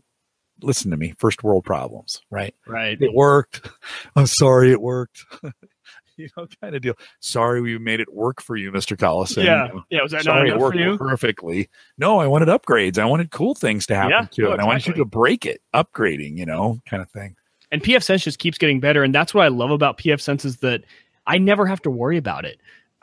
[0.63, 2.55] listen to me, first world problems, right?
[2.67, 3.01] Right.
[3.01, 3.69] It worked.
[4.17, 5.25] I'm sorry it worked.
[6.17, 6.95] you know, kind of deal.
[7.21, 8.97] Sorry we made it work for you, Mr.
[8.97, 9.45] Collison.
[9.45, 9.69] Yeah.
[9.91, 10.03] Yeah.
[10.03, 10.99] Was that sorry it worked for you?
[10.99, 11.69] perfectly?
[11.99, 12.99] No, I wanted upgrades.
[12.99, 14.45] I wanted cool things to happen yeah, to it.
[14.45, 14.63] Exactly.
[14.63, 17.37] I wanted you to break it, upgrading, you know, kind of thing.
[17.71, 19.03] And PF Sense just keeps getting better.
[19.03, 20.85] And that's what I love about PF Sense is that
[21.27, 22.61] I never have to worry about it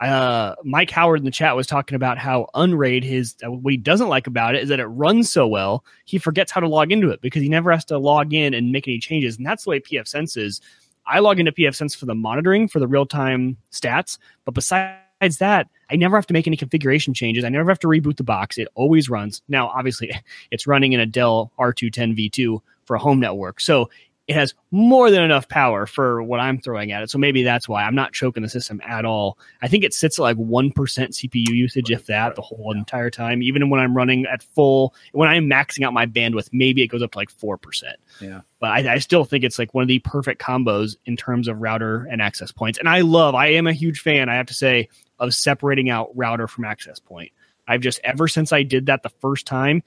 [0.08, 3.76] uh, Mike Howard in the chat was talking about how Unraid his uh, what he
[3.76, 6.90] doesn't like about it is that it runs so well he forgets how to log
[6.90, 9.64] into it because he never has to log in and make any changes, and that's
[9.64, 10.60] the way pfSense is.
[11.06, 15.68] I log into pfSense for the monitoring for the real time stats, but besides that,
[15.90, 17.44] I never have to make any configuration changes.
[17.44, 18.56] I never have to reboot the box.
[18.56, 19.42] It always runs.
[19.48, 20.12] Now, obviously,
[20.50, 23.90] it's running in a Dell R210 V2 for a home network, so
[24.32, 27.10] it has more than enough power for what I'm throwing at it.
[27.10, 29.38] So maybe that's why I'm not choking the system at all.
[29.60, 33.42] I think it sits at like 1% CPU usage, if that, the whole entire time.
[33.42, 37.02] Even when I'm running at full, when I'm maxing out my bandwidth, maybe it goes
[37.02, 37.82] up to like 4%.
[38.20, 38.40] Yeah.
[38.58, 41.60] But I, I still think it's like one of the perfect combos in terms of
[41.60, 42.78] router and access points.
[42.78, 46.16] And I love, I am a huge fan, I have to say, of separating out
[46.16, 47.32] router from access point.
[47.68, 49.82] I've just, ever since I did that the first time,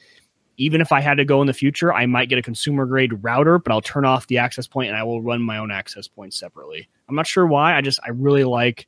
[0.58, 3.24] even if I had to go in the future, I might get a consumer grade
[3.24, 6.08] router, but I'll turn off the access point and I will run my own access
[6.08, 6.88] point separately.
[7.10, 7.76] I'm not sure why.
[7.76, 8.88] I just I really like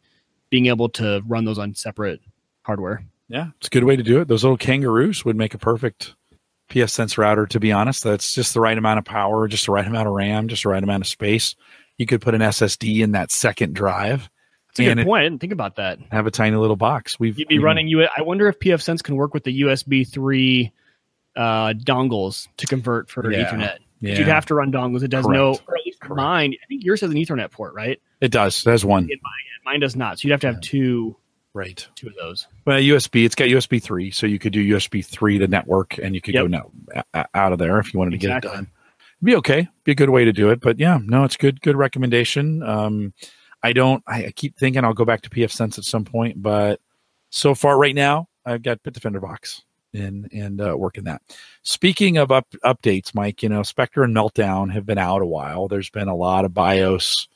[0.50, 2.22] being able to run those on separate
[2.64, 3.04] hardware.
[3.30, 4.28] Yeah, it's a good way to do it.
[4.28, 6.16] Those little kangaroos would make a perfect
[6.70, 7.46] PF Sense router.
[7.46, 10.14] To be honest, that's just the right amount of power, just the right amount of
[10.14, 11.56] RAM, just the right amount of space.
[11.98, 14.30] You could put an SSD in that second drive.
[14.70, 15.22] That's a good point.
[15.22, 16.00] I didn't think about that.
[16.12, 17.20] Have a tiny little box.
[17.20, 18.04] We've you'd be running you.
[18.04, 20.72] I wonder if PF Sense can work with the USB three
[21.38, 23.46] uh, dongles to convert for yeah.
[23.46, 23.78] Ethernet.
[24.00, 24.18] Yeah.
[24.18, 25.04] You'd have to run dongles.
[25.04, 25.38] It does Correct.
[25.38, 26.18] no, or at least Correct.
[26.18, 26.56] mine.
[26.62, 28.00] I think yours has an Ethernet port, right?
[28.22, 28.64] It does.
[28.64, 29.08] There's one.
[29.08, 29.20] Mine,
[29.66, 30.20] mine, does not.
[30.20, 31.16] So you'd have to have two.
[31.54, 31.88] Right.
[31.96, 32.48] Two of those.
[32.66, 33.26] Well, USB.
[33.26, 36.36] It's got USB three, so you could do USB three to network, and you could
[36.36, 36.44] yep.
[36.44, 38.42] go now out of there if you wanted exactly.
[38.42, 38.72] to get it done.
[39.20, 39.68] It'd be okay.
[39.84, 40.60] Be a good way to do it.
[40.60, 41.62] But yeah, no, it's good.
[41.62, 42.62] Good recommendation.
[42.62, 43.14] Um,
[43.64, 44.04] I don't.
[44.06, 46.80] I, I keep thinking I'll go back to PF Sense at some point, but
[47.32, 51.22] so far right now, I've got Bitdefender box and and uh, working that.
[51.64, 55.68] Speaking of up, updates, Mike, you know Spectre and Meltdown have been out a while.
[55.68, 57.28] There's been a lot of BIOS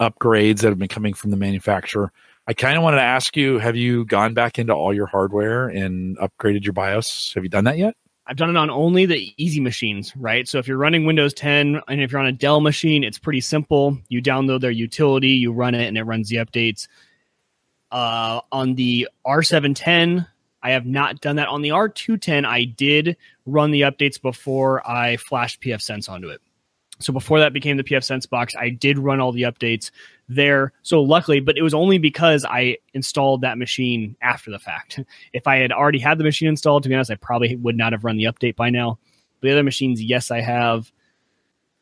[0.00, 2.12] upgrades that have been coming from the manufacturer.
[2.46, 5.68] I kind of wanted to ask you: Have you gone back into all your hardware
[5.68, 7.32] and upgraded your BIOS?
[7.34, 7.94] Have you done that yet?
[8.26, 10.48] I've done it on only the easy machines, right?
[10.48, 13.42] So if you're running Windows 10 and if you're on a Dell machine, it's pretty
[13.42, 13.98] simple.
[14.08, 16.88] You download their utility, you run it, and it runs the updates.
[17.90, 20.26] Uh, on the R710,
[20.64, 22.46] I have not done that on the R210.
[22.46, 26.40] I did run the updates before I flashed PF Sense onto it.
[27.00, 29.90] So before that became the PF Sense box, I did run all the updates
[30.26, 30.72] there.
[30.82, 35.00] So luckily, but it was only because I installed that machine after the fact.
[35.34, 37.92] If I had already had the machine installed, to be honest, I probably would not
[37.92, 38.98] have run the update by now.
[39.40, 40.90] But the other machines, yes, I have.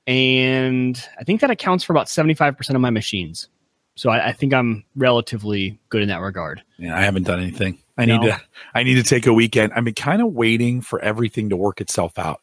[0.08, 3.48] And I think that accounts for about 75% of my machines.
[3.94, 6.62] So I, I think I'm relatively good in that regard.
[6.78, 7.78] Yeah, I haven't done anything.
[7.96, 8.28] I need no.
[8.28, 8.40] to
[8.74, 9.72] I need to take a weekend.
[9.74, 12.40] I've been kind of waiting for everything to work itself out.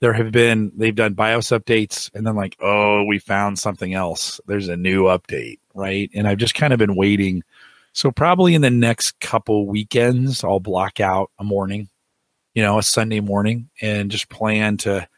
[0.00, 4.40] There have been they've done BIOS updates and then like, oh, we found something else.
[4.46, 6.10] There's a new update, right?
[6.14, 7.42] And I've just kind of been waiting.
[7.92, 11.88] So probably in the next couple weekends, I'll block out a morning,
[12.54, 15.08] you know, a Sunday morning and just plan to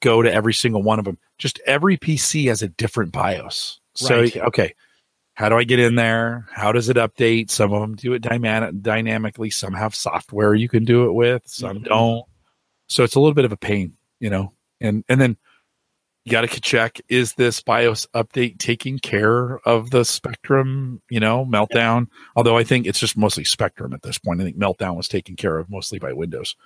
[0.00, 1.18] go to every single one of them.
[1.38, 3.80] Just every PC has a different BIOS.
[3.94, 4.36] So Right.
[4.36, 4.74] okay,
[5.36, 6.46] how do I get in there?
[6.50, 7.50] How does it update?
[7.50, 9.50] Some of them do it dyna- dynamically.
[9.50, 11.42] Some have software you can do it with.
[11.46, 11.84] Some Mhm.
[11.84, 12.24] don't.
[12.88, 14.52] So it's a little bit of a pain, you know.
[14.80, 15.36] And and then
[16.24, 21.44] you got to check: is this BIOS update taking care of the Spectrum, you know,
[21.44, 22.08] meltdown?
[22.34, 24.40] Although I think it's just mostly Spectrum at this point.
[24.40, 26.56] I think meltdown was taken care of mostly by Windows.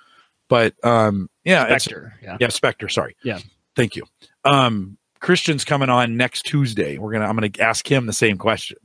[0.49, 2.13] But um, yeah, it's- Spectre.
[2.23, 2.37] Yeah.
[2.39, 2.89] yeah, Spectre.
[2.89, 3.15] Sorry.
[3.23, 3.39] Yeah.
[3.75, 4.03] Thank you.
[4.43, 6.97] Um, Christian's coming on next Tuesday.
[6.97, 7.25] We're gonna.
[7.25, 8.77] I'm gonna ask him the same question.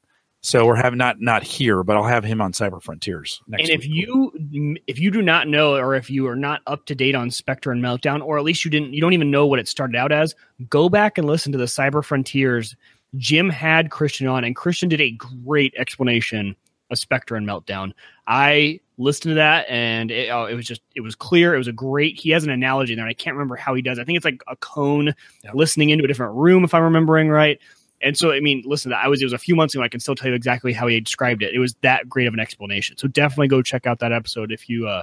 [0.43, 3.63] So we're having not not here, but I'll have him on Cyber Frontiers next.
[3.63, 4.07] And if week.
[4.07, 7.31] you if you do not know or if you are not up to date on
[7.31, 9.97] Spectre and Meltdown, or at least you didn't you don't even know what it started
[9.97, 10.37] out as,
[10.69, 12.77] go back and listen to the Cyber Frontiers.
[13.17, 15.11] Jim had Christian on, and Christian did a
[15.45, 16.55] great explanation
[16.91, 17.93] of Spectre and Meltdown.
[18.29, 21.55] I listened to that, and it, oh, it was just it was clear.
[21.55, 22.19] It was a great.
[22.19, 23.99] He has an analogy there, and I can't remember how he does.
[23.99, 25.51] I think it's like a cone Yeah.
[25.55, 27.59] listening into a different room, if I'm remembering right.
[28.03, 29.83] And so, I mean, listen, that I was it was a few months ago.
[29.83, 31.55] I can still tell you exactly how he described it.
[31.55, 32.97] It was that great of an explanation.
[32.99, 35.03] So definitely go check out that episode if you uh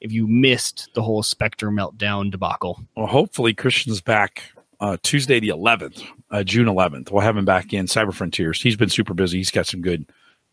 [0.00, 2.80] if you missed the whole Spectre meltdown debacle.
[2.96, 4.42] well, hopefully Christian's back
[4.80, 7.10] uh, Tuesday the 11th, uh, June 11th.
[7.10, 8.62] We'll have him back in Cyber Frontiers.
[8.62, 9.38] He's been super busy.
[9.38, 10.06] He's got some good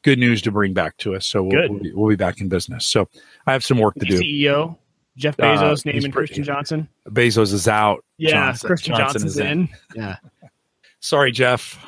[0.05, 1.25] good news to bring back to us.
[1.25, 2.85] So we'll, we'll, be, we'll be back in business.
[2.85, 3.09] So
[3.47, 4.19] I have some work to do.
[4.19, 4.77] CEO
[5.17, 6.87] Jeff Uh, Bezos he's naming pretty- Christian Johnson.
[7.09, 8.05] Bezos is out.
[8.17, 9.47] Yeah, Johnson- Christian Johnson Johnson's is in.
[9.47, 9.69] in.
[9.95, 10.15] Yeah,
[10.99, 11.83] Sorry, Jeff.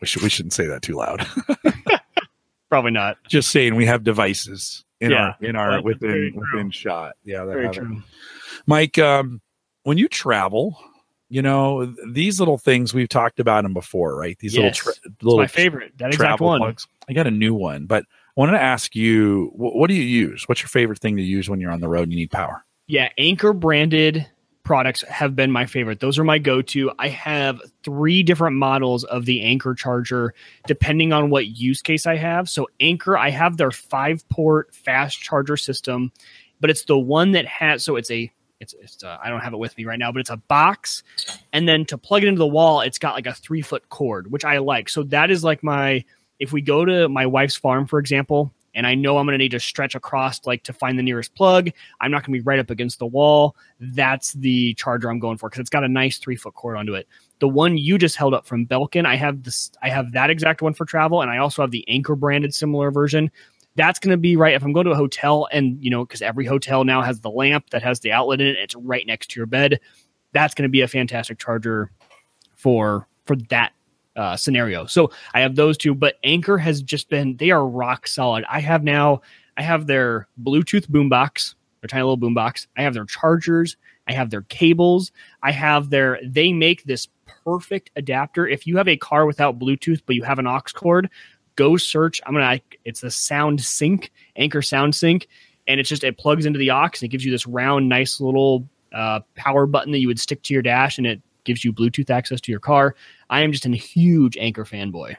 [0.00, 1.26] We should we shouldn't say that too loud.
[2.68, 3.16] probably not.
[3.28, 5.32] Just saying, we have devices in Yeah.
[5.32, 7.14] our in our within within shot.
[7.24, 8.02] Yeah, that Very have true.
[8.66, 9.40] Mike, um,
[9.84, 10.78] when you travel,
[11.28, 14.38] you know these little things we've talked about them before, right?
[14.38, 14.62] These Yes.
[14.62, 15.92] little tra- It's little my favorite.
[15.98, 16.60] That exact travel one.
[16.60, 16.86] plugs.
[17.08, 20.02] I got a new one, but I wanted to ask you, wh- what do you
[20.02, 20.44] use?
[20.48, 22.64] What's your favorite thing to use when you're on the road and you need power?
[22.86, 24.26] Yeah, Anker branded
[24.62, 26.00] products have been my favorite.
[26.00, 26.90] Those are my go to.
[26.98, 30.34] I have three different models of the Anker charger
[30.66, 32.48] depending on what use case I have.
[32.48, 36.10] So, Anker, I have their five port fast charger system,
[36.60, 39.52] but it's the one that has, so it's a it's, it's uh, I don't have
[39.52, 41.02] it with me right now, but it's a box,
[41.52, 44.30] and then to plug it into the wall, it's got like a three foot cord,
[44.30, 44.88] which I like.
[44.88, 46.04] So that is like my
[46.38, 49.42] if we go to my wife's farm, for example, and I know I'm going to
[49.42, 52.46] need to stretch across like to find the nearest plug, I'm not going to be
[52.46, 53.56] right up against the wall.
[53.80, 56.94] That's the charger I'm going for because it's got a nice three foot cord onto
[56.94, 57.08] it.
[57.40, 59.70] The one you just held up from Belkin, I have this.
[59.82, 62.90] I have that exact one for travel, and I also have the Anker branded similar
[62.90, 63.30] version.
[63.76, 66.22] That's going to be right if I'm going to a hotel, and you know, because
[66.22, 68.56] every hotel now has the lamp that has the outlet in it.
[68.56, 69.80] It's right next to your bed.
[70.32, 71.90] That's going to be a fantastic charger
[72.54, 73.72] for for that
[74.16, 74.86] uh, scenario.
[74.86, 78.44] So I have those two, but Anker has just been they are rock solid.
[78.48, 79.20] I have now
[79.56, 82.66] I have their Bluetooth boombox, their tiny little boombox.
[82.76, 83.76] I have their chargers.
[84.08, 85.12] I have their cables.
[85.42, 87.08] I have their they make this
[87.44, 88.46] perfect adapter.
[88.46, 91.10] If you have a car without Bluetooth but you have an aux cord,
[91.56, 92.20] go search.
[92.26, 95.26] I'm gonna it's the Sound Sync Anker Sound Sync,
[95.66, 98.20] and it's just it plugs into the aux and it gives you this round, nice
[98.20, 101.72] little uh, power button that you would stick to your dash, and it gives you
[101.72, 102.94] Bluetooth access to your car.
[103.28, 105.16] I am just a huge Anker fanboy.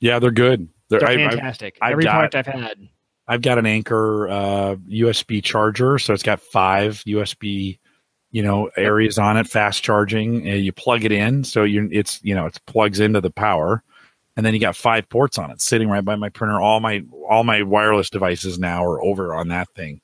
[0.00, 0.68] Yeah, they're good.
[0.88, 1.78] They're, They're I, I've, fantastic.
[1.80, 2.88] I've Every got- product I've had.
[3.30, 7.78] I've got an Anker uh, USB charger, so it's got five USB,
[8.30, 10.48] you know, areas on it, fast charging.
[10.48, 13.82] And you plug it in, so you it's you know it plugs into the power,
[14.38, 16.60] and then you got five ports on it, sitting right by my printer.
[16.60, 20.00] All my all my wireless devices now are over on that thing,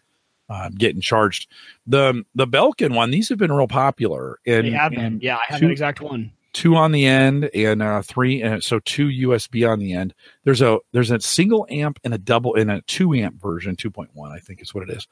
[0.50, 1.48] uh, getting charged.
[1.86, 4.40] The the Belkin one, these have been real popular.
[4.46, 5.00] And, They have been.
[5.00, 6.32] and Yeah, I have two- that exact one.
[6.52, 10.12] two on the end and uh, three and so two USB on the end.
[10.42, 13.90] There's a there's a single amp and a double and a two amp version, two
[13.90, 15.06] point one, I think is what it is.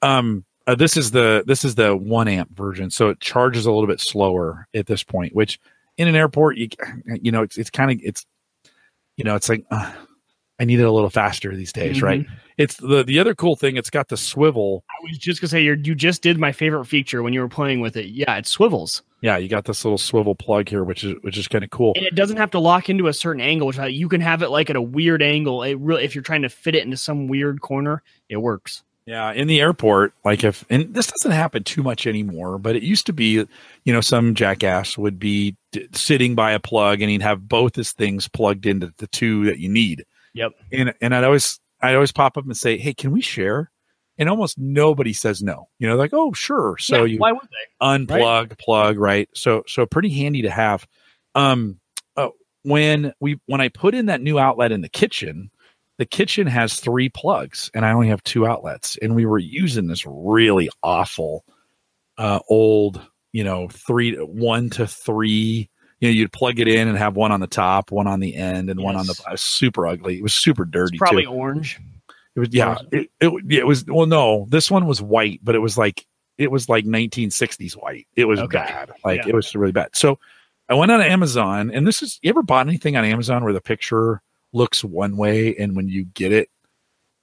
[0.00, 3.72] Um, uh, this is the this is the one amp version, so it charges a
[3.72, 5.34] little bit slower at this point.
[5.34, 5.58] Which
[5.98, 6.68] in an airport, you
[7.20, 8.24] you know it's it's kind of it's
[9.16, 9.92] you know it's like uh,
[10.60, 12.02] I need it a little faster these days, Mhm.
[12.02, 12.26] right?
[12.58, 13.76] It's the the other cool thing.
[13.76, 14.84] It's got the swivel.
[14.90, 17.48] I was just gonna say you you just did my favorite feature when you were
[17.48, 18.06] playing with it.
[18.06, 19.02] Yeah, it swivels.
[19.22, 21.92] Yeah, you got this little swivel plug here, which is which is kind of cool.
[21.96, 23.66] and it doesn't have to lock into a certain angle.
[23.68, 25.62] Which you can have it like at a weird angle.
[25.62, 28.82] It really, if you're trying to fit it into some weird corner, it works.
[29.04, 32.84] Yeah, in the airport, like if and this doesn't happen too much anymore, but it
[32.84, 33.44] used to be,
[33.84, 37.74] you know, some jackass would be d- sitting by a plug and he'd have both
[37.74, 40.04] his things plugged into the two that you need.
[40.34, 40.52] Yep.
[40.72, 43.72] And and I'd always I'd always pop up and say, "Hey, can we share?"
[44.18, 45.68] And almost nobody says no.
[45.80, 47.84] You know, like, "Oh, sure." So Yeah, you why would they?
[47.84, 49.28] unplug, plug, right?
[49.34, 50.86] So so pretty handy to have.
[51.34, 51.80] Um,
[52.16, 52.28] uh,
[52.62, 55.50] when we when I put in that new outlet in the kitchen,
[56.02, 59.86] the kitchen has three plugs, and I only have two outlets, and we were using
[59.86, 61.44] this really awful,
[62.18, 65.70] uh, old you know, three, one to three.
[66.00, 68.34] You know, you'd plug it in and have one on the top, one on the
[68.34, 69.30] end, and one on the Yes.
[69.30, 70.16] was super ugly.
[70.18, 71.28] It was super dirty It's probably too.
[71.30, 71.78] orange.
[72.34, 72.78] It was yeah.
[72.90, 74.46] It, it it was well no.
[74.50, 76.04] This one was white, but it was like
[76.36, 78.08] it was like 1960s white.
[78.16, 78.58] It was Okay.
[78.58, 78.90] bad.
[79.04, 79.28] Like Yeah.
[79.28, 79.90] it was really bad.
[79.94, 80.18] So
[80.68, 83.60] I went on Amazon, and this is you ever bought anything on Amazon where the
[83.60, 84.20] picture
[84.52, 86.48] looks one way and when you get it,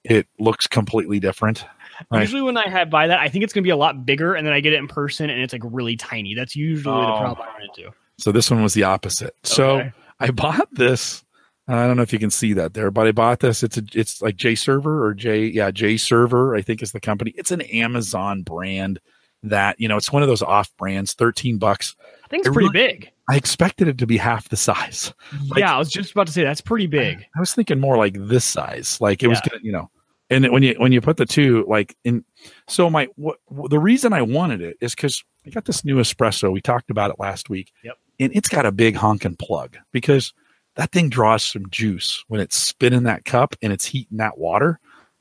[0.04, 1.64] it looks completely different.
[2.10, 2.22] Right.
[2.22, 4.46] Usually when I have buy that, I think it's gonna be a lot bigger, and
[4.46, 6.34] then I get it in person, and it's like really tiny.
[6.34, 7.18] That's usually the Oh.
[7.20, 7.92] problem I run into.
[8.18, 9.34] So this one was the opposite.
[9.42, 11.22] So I bought this.
[11.68, 13.62] I don't know if you can see that there, but I bought this.
[13.62, 17.00] It's a it's like J Server or J yeah J Server I think is the
[17.00, 17.32] company.
[17.36, 18.98] It's an Amazon brand
[19.42, 21.12] that you know it's one of those off brands.
[21.12, 21.94] Thirteen bucks.
[22.30, 23.10] I think it's I pretty really- big.
[23.28, 25.12] I expected it to be half the size.
[25.48, 27.24] Like- yeah, I was just about to say that's pretty big.
[27.36, 29.00] I was thinking more like this size.
[29.00, 29.50] Like it was Yeah.
[29.50, 29.90] gonna you know.
[30.30, 32.24] And when you when you put the two like in,
[32.68, 33.38] so my what
[33.68, 36.52] the reason I wanted it is because I got this new espresso.
[36.52, 37.72] We talked about it last week.
[37.82, 37.94] Yep.
[38.20, 40.32] And it's got a big honking plug because
[40.76, 44.78] that thing draws some juice when it's spinning that cup and it's heating that water.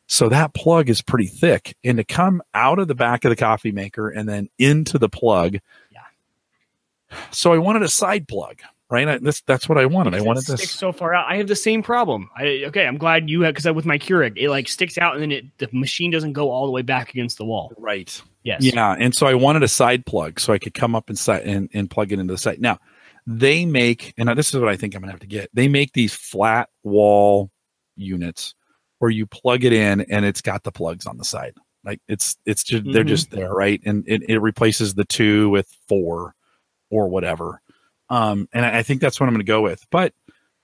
[0.07, 1.75] So that plug is pretty thick.
[1.83, 5.09] And to come out of the back of the coffee maker and then into the
[5.09, 5.57] plug.
[7.31, 9.07] So I wanted a side plug, right?
[9.07, 10.15] I, this, that's what I wanted.
[10.15, 10.71] I wanted sticks this.
[10.71, 11.25] so far out.
[11.29, 12.29] I have the same problem.
[12.35, 15.21] I, okay, I'm glad you have because with my Keurig, it like sticks out and
[15.23, 17.71] then it the machine doesn't go all the way back against the wall.
[17.77, 18.21] Right.
[18.43, 18.61] Yes.
[18.63, 21.43] Yeah, and so I wanted a side plug so I could come up and site
[21.43, 22.61] and, and plug it into the site.
[22.61, 22.79] Now
[23.27, 25.49] they make, and this is what I think I'm gonna have to get.
[25.53, 27.51] They make these flat wall
[27.95, 28.55] units
[28.99, 31.53] where you plug it in and it's got the plugs on the side.
[31.83, 33.07] Like it's it's just they're Mhm.
[33.07, 33.81] just there, right?
[33.85, 36.33] And it, it replaces the two with four
[36.89, 37.61] or whatever.
[38.09, 39.85] Um, and I I think that's what I'm gonna go with.
[39.91, 40.13] But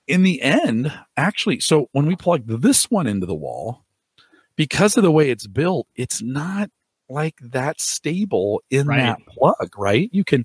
[0.06, 3.84] in the end, actually, so when we plug this one into the wall,
[4.56, 6.70] because of the way it's built, it's not
[7.08, 8.98] like that stable in Right.
[8.98, 10.08] that plug, right?
[10.12, 10.44] You can,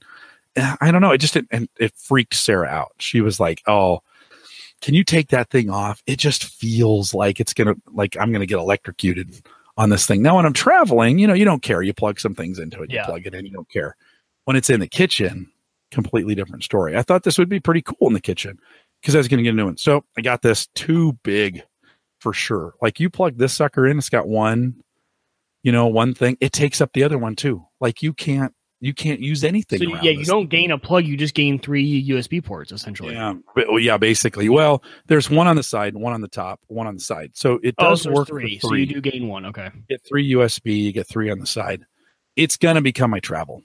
[0.56, 1.12] I don't know.
[1.12, 2.92] It just it, and it freaked Sarah out.
[3.00, 4.02] She was like, "Oh,
[4.82, 6.04] can you take that thing off?
[6.06, 9.42] It just feels like it's gonna like I'm gonna get electrocuted
[9.78, 11.82] on this thing." Now, when I'm traveling, you know, you don't care.
[11.82, 13.96] You plug some things into it, you plug it in, you don't care.
[14.46, 15.52] When it's in the kitchen,
[15.92, 16.98] completely different story.
[16.98, 18.58] I thought this would be pretty cool in the kitchen
[19.02, 19.78] because I was gonna get a new one.
[19.78, 21.64] So I got this too big
[22.20, 22.74] for sure.
[22.82, 24.76] Like you plug this sucker in, it's got one,
[25.64, 26.38] you know, one thing.
[26.40, 27.66] It takes up the other one too.
[27.80, 29.78] Like you can't you can't use anything.
[29.80, 33.14] So yeah, you don't gain a plug, you just gain three USB ports essentially.
[33.14, 34.50] yeah, but, well, yeah, basically.
[34.50, 37.32] Well, there's one on the side, one on the top, one on the side.
[37.36, 38.58] So it Oh, does so work three.
[38.58, 39.46] for So you do gain one.
[39.46, 39.70] Okay.
[39.76, 41.86] You get three USB, you get three on the side.
[42.36, 43.62] It's gonna become my travel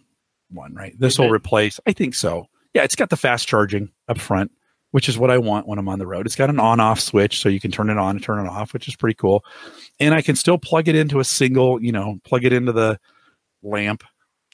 [0.50, 0.94] one, right?
[0.98, 1.35] This will mm-hmm.
[1.35, 1.80] replace.
[1.87, 2.46] I think so.
[2.74, 4.50] Yeah, it's got the fast charging up front,
[4.90, 6.26] which is what I want when I'm on the road.
[6.26, 8.72] It's got an on-off switch, so you can turn it on and turn it off,
[8.72, 9.44] which is pretty cool.
[9.98, 12.98] And I can still plug it into a single, you know, plug it into the
[13.62, 14.04] lamp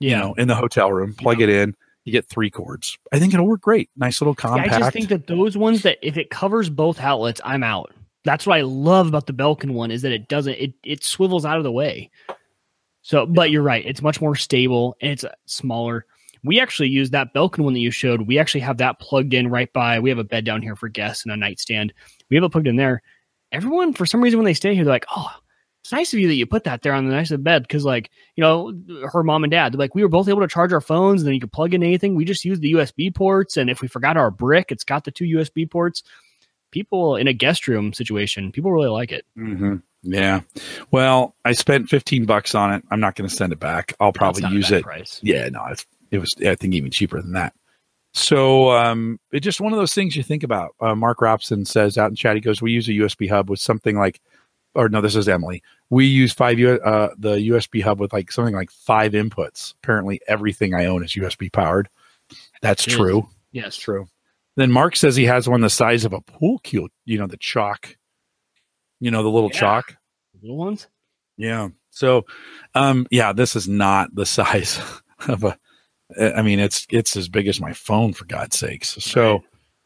[0.00, 0.10] Yeah.
[0.10, 1.74] you know, in the hotel room, plug it in,
[2.04, 2.96] you get three cords.
[3.12, 3.90] I think it'll work great.
[3.96, 4.72] Nice little Yeah, compact.
[4.72, 7.92] I just think that those ones that if it covers both outlets, I'm out.
[8.24, 11.44] That's what I love about the Belkin one is that it doesn't it it swivels
[11.44, 12.10] out of the way.
[13.02, 16.06] So, but you're right, it's much more stable and it's uh, smaller.
[16.44, 18.22] We actually use that Belkin one that you showed.
[18.22, 20.00] We actually have that plugged in right by.
[20.00, 21.92] We have a bed down here for guests and a nightstand.
[22.30, 23.02] We have it plugged in there.
[23.52, 25.30] Everyone, for some reason, when they stay here, they're like, "Oh,
[25.82, 27.62] it's nice of you that you put that there on the nice of the bed."
[27.62, 28.72] Because, like, you know,
[29.12, 31.26] her mom and dad, they're like, we were both able to charge our phones, and
[31.26, 32.14] then you could plug in anything.
[32.14, 35.10] We just use the USB ports, and if we forgot our brick, it's got the
[35.10, 36.02] two USB ports.
[36.72, 39.24] People in a guest room situation, people really like it.
[39.36, 40.40] hmm Yeah.
[40.90, 42.82] Well, I spent 15 bucks on it.
[42.90, 43.94] I'm not going to send it back.
[44.00, 44.82] I'll probably That's not a use it.
[44.82, 45.20] Price.
[45.22, 47.54] Yeah, no, it's, it was, I think, even cheaper than that.
[48.14, 50.74] So um, it's just one of those things you think about.
[50.80, 53.60] Uh, Mark Robson says out in chat, he goes, We use a USB hub with
[53.60, 54.20] something like,
[54.74, 55.62] or no, this is Emily.
[55.90, 59.74] We use five, U- uh, the USB hub with like something like five inputs.
[59.82, 61.88] Apparently, everything I own is USB powered.
[62.62, 62.96] That's It is.
[62.96, 63.28] true.
[63.52, 64.06] Yes, True.
[64.56, 67.36] Then Mark says he has one the size of a pool cue, you know, the
[67.38, 67.96] chalk,
[69.00, 69.58] you know, the little Yeah.
[69.60, 69.96] chalk.
[70.40, 70.88] little ones.
[71.36, 71.68] Yeah.
[71.90, 72.24] So,
[72.74, 74.80] um, yeah, this is not the size
[75.28, 75.56] of a.
[76.20, 78.90] I mean, it's it's as big as my phone for God's sakes.
[79.02, 79.42] So,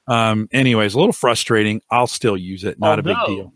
[0.09, 1.81] um, anyways, a little frustrating.
[1.91, 2.81] I'll still use it.
[2.81, 3.53] Not a big deal.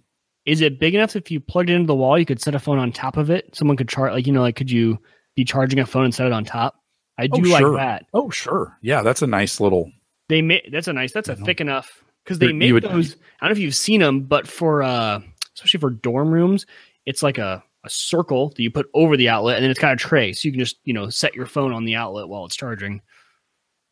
[0.46, 2.58] Is it big enough if you plugged it into the wall, you could set a
[2.60, 3.54] phone on top of it?
[3.56, 4.98] Someone could charge, like you know, like could you
[5.36, 6.74] be charging a phone and set it on top?
[7.18, 8.06] I Oh, do like that.
[8.14, 8.78] Oh, sure.
[8.82, 9.90] Yeah, that's a nice little.
[10.30, 13.16] They make that's a nice that's a thick enough because they make would- those.
[13.40, 15.20] I don't know if you've seen them, but for uh
[15.56, 16.66] especially for dorm rooms,
[17.04, 19.92] it's like a a circle that you put over the outlet, and then it's got
[19.92, 22.44] a tray, so you can just you know set your phone on the outlet while
[22.44, 23.02] it's charging.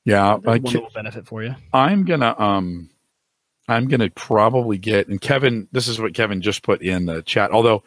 [0.05, 1.55] Yeah, I little benefit for you.
[1.73, 2.89] I'm gonna um
[3.67, 7.51] I'm gonna probably get and Kevin this is what Kevin just put in the chat.
[7.51, 7.83] Although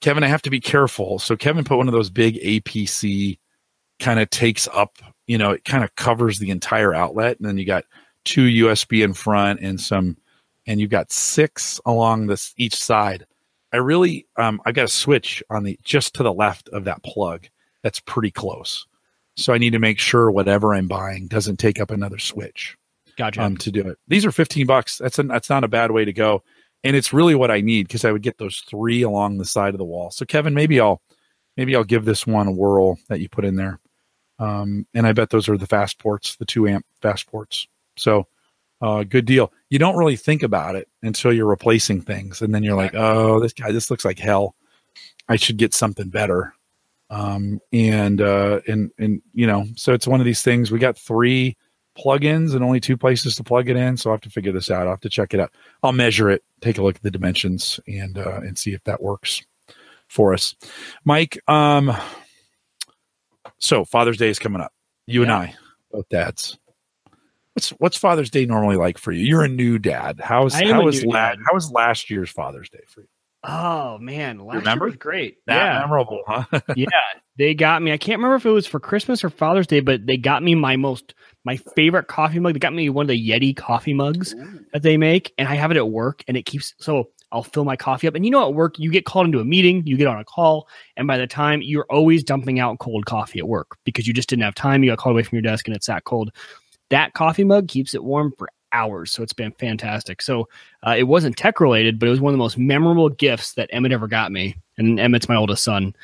[0.00, 1.20] Kevin, I have to be careful.
[1.20, 3.38] So Kevin put one of those big APC
[4.00, 7.58] kind of takes up you know, it kind of covers the entire outlet, and then
[7.58, 7.84] you got
[8.24, 10.16] two USB in front and some,
[10.66, 13.26] and you've got six along this each side.
[13.72, 17.02] I really, um, I got a switch on the just to the left of that
[17.02, 17.46] plug.
[17.82, 18.86] That's pretty close.
[19.36, 22.76] So I need to make sure whatever I'm buying doesn't take up another switch
[23.16, 23.42] Gotcha.
[23.42, 23.98] um, to do it.
[24.08, 24.98] These are 15 bucks.
[24.98, 26.42] That's a, that's not a bad way to go.
[26.84, 29.74] And it's really what I need because I would get those three along the side
[29.74, 30.10] of the wall.
[30.10, 31.00] So Kevin, maybe I'll,
[31.56, 33.78] maybe I'll give this one a whirl that you put in there.
[34.42, 37.68] Um, and I bet those are the fast ports, the two amp fast ports.
[37.96, 38.26] So,
[38.80, 39.52] uh, good deal.
[39.70, 42.42] You don't really think about it until you're replacing things.
[42.42, 44.56] And then you're like, oh, this guy, this looks like hell.
[45.28, 46.54] I should get something better.
[47.08, 50.72] Um, and, uh, and, and, you know, so it's one of these things.
[50.72, 51.56] We got three
[51.96, 53.96] plugins and only two places to plug it in.
[53.96, 54.88] So I have to figure this out.
[54.88, 55.52] I'll have to check it out.
[55.84, 59.00] I'll measure it, take a look at the dimensions and, uh, and see if that
[59.00, 59.44] works
[60.08, 60.56] for us.
[61.04, 61.92] Mike, um,
[63.62, 64.72] so Father's Day is coming up.
[65.06, 65.54] You and I,
[65.90, 66.58] both dads.
[67.54, 69.24] What's what's Father's Day normally like for you?
[69.24, 70.20] You're a new dad.
[70.22, 73.08] How's how was la- how was last year's Father's Day for you?
[73.44, 74.86] oh man, last remember?
[74.86, 75.38] year was great.
[75.46, 76.44] That yeah, memorable, huh?
[76.76, 76.86] yeah.
[77.38, 77.92] They got me.
[77.92, 80.54] I can't remember if it was for Christmas or Father's Day, but they got me
[80.54, 82.54] my most my favorite coffee mug.
[82.54, 84.34] They got me one of the Yeti coffee mugs
[84.72, 87.64] that they make, and I have it at work, and it keeps so I'll fill
[87.64, 88.14] my coffee up.
[88.14, 90.24] And you know, at work, you get called into a meeting, you get on a
[90.24, 94.12] call, and by the time you're always dumping out cold coffee at work because you
[94.12, 94.84] just didn't have time.
[94.84, 96.30] You got called away from your desk, and it's that cold.
[96.90, 100.20] That coffee mug keeps it warm for hours, so it's been fantastic.
[100.22, 100.48] So
[100.86, 103.70] uh, it wasn't tech related, but it was one of the most memorable gifts that
[103.72, 104.56] Emmett ever got me.
[104.76, 105.94] And Emmett's my oldest son,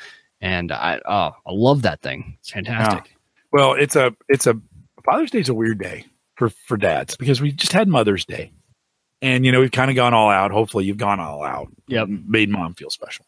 [0.41, 2.37] and I oh, I love that thing.
[2.39, 3.15] It's fantastic.
[3.51, 4.59] Well, it's a it's a
[5.03, 6.05] Father's Day is a weird day
[6.35, 8.51] for for dads because we just had Mother's Day,
[9.21, 10.51] and you know we've kind of gone all out.
[10.51, 11.67] Hopefully, you've gone all out.
[11.87, 12.07] Yep.
[12.09, 13.25] made mom feel special.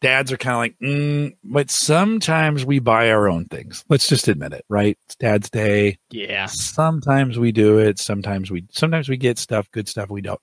[0.00, 3.84] Dads are kind of like, mm, but sometimes we buy our own things.
[3.90, 4.96] Let's just admit it, right?
[5.04, 5.98] It's Dad's Day.
[6.10, 6.46] Yeah.
[6.46, 7.98] Sometimes we do it.
[7.98, 10.08] Sometimes we sometimes we get stuff, good stuff.
[10.08, 10.40] We don't.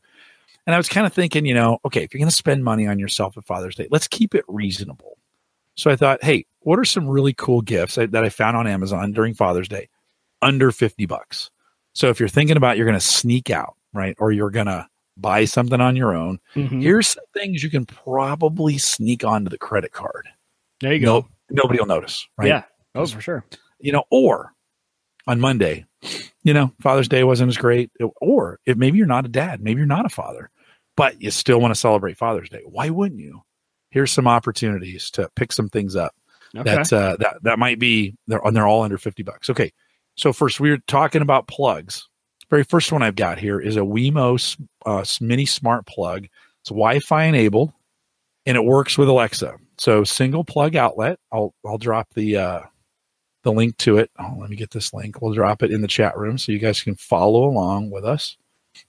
[0.68, 2.88] And I was kind of thinking, you know, okay, if you're going to spend money
[2.88, 5.18] on yourself at Father's Day, let's keep it reasonable.
[5.76, 9.14] So I thought, hey, what are some really cool gifts that I found on Amazon
[9.14, 9.88] during Father's Day
[10.42, 11.50] under 50 bucks?
[11.94, 14.16] So if you're thinking about you're going to sneak out, right?
[14.20, 14.88] Or you're going to
[15.18, 16.82] buy something on your own, Mhm.
[16.82, 20.28] here's some things you can probably sneak onto the credit card.
[20.80, 21.22] There you go.
[21.50, 22.48] No, nobody will notice, right?
[22.50, 22.64] Yeah.
[22.94, 23.44] Oh, for sure.
[23.80, 24.54] You know, or
[25.26, 25.86] on Monday,
[26.44, 27.92] you know, Father's Day wasn't as great.
[28.22, 30.50] Or if maybe you're not a dad, maybe you're not a father,
[30.96, 32.62] but you still want to celebrate Father's Day.
[32.66, 33.42] Why wouldn't you?
[33.90, 36.14] Here's some opportunities to pick some things up.
[36.56, 36.64] Okay.
[36.76, 39.50] That's uh that that might be they're and they're all under 50 bucks.
[39.50, 39.72] Okay.
[40.16, 42.08] So first we were talking about plugs.
[42.50, 46.28] Very first one I've got here is a Wemo uh, mini smart plug.
[46.62, 47.74] It's Wi-Fi enabled
[48.46, 49.56] and it works with Alexa.
[49.78, 51.20] So single plug outlet.
[51.32, 52.62] I'll I'll drop the uh
[53.44, 54.10] the link to it.
[54.20, 55.22] Oh, let me get this link.
[55.22, 58.38] We'll drop it in the chat room so you guys can follow along with us.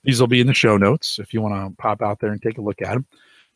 [0.03, 2.41] These will be in the show notes if you want to pop out there and
[2.41, 3.05] take a look at them.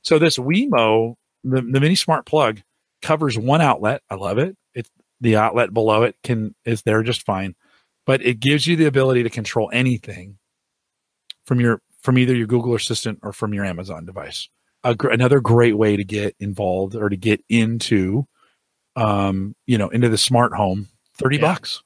[0.01, 2.61] So this Wemo, the, the mini smart plug,
[3.01, 4.01] covers one outlet.
[4.09, 4.55] I love it.
[4.73, 4.89] It's
[5.21, 7.55] the outlet below it can is there just fine,
[8.05, 10.37] but it gives you the ability to control anything
[11.45, 14.49] from your from either your Google Assistant or from your Amazon device.
[14.83, 18.27] A, gr- another great way to get involved or to get into,
[18.97, 20.89] um, you know, into the smart home.
[21.17, 21.41] Thirty Yeah.
[21.53, 21.81] bucks.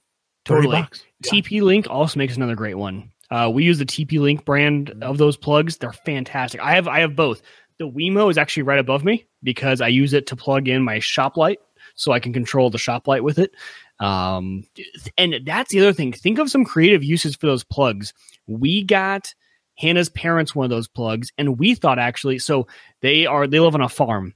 [0.45, 0.81] Thirty Totally.
[0.81, 1.03] bucks.
[1.23, 3.11] TP Link also makes another great one.
[3.29, 5.77] Uh, we use the TP Link brand of those plugs.
[5.77, 6.61] They're fantastic.
[6.61, 7.41] I have I have both.
[7.79, 10.97] The Wemo is actually right above me because I use it to plug in my
[10.99, 11.59] shop light,
[11.95, 13.51] so I can control the shop light with it.
[13.99, 14.63] Um,
[15.17, 16.13] and that's the other thing.
[16.13, 18.13] Think of some creative uses for those plugs.
[18.45, 19.33] We got
[19.77, 22.67] Hannah's parents one of those plugs, and we thought actually, so
[23.01, 24.33] they are they live on a farm,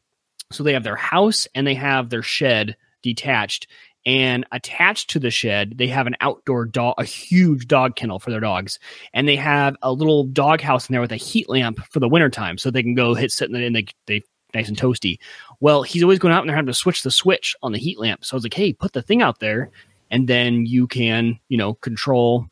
[0.51, 3.67] so they have their house and they have their shed detached
[4.05, 8.31] and attached to the shed they have an outdoor dog a huge dog kennel for
[8.31, 8.79] their dogs
[9.13, 12.09] and they have a little dog house in there with a heat lamp for the
[12.09, 14.21] wintertime so they can go hit sit in it and they they
[14.53, 15.17] nice and toasty
[15.59, 17.99] well he's always going out and they're having to switch the switch on the heat
[17.99, 19.69] lamp so i was like hey put the thing out there
[20.09, 22.45] and then you can you know control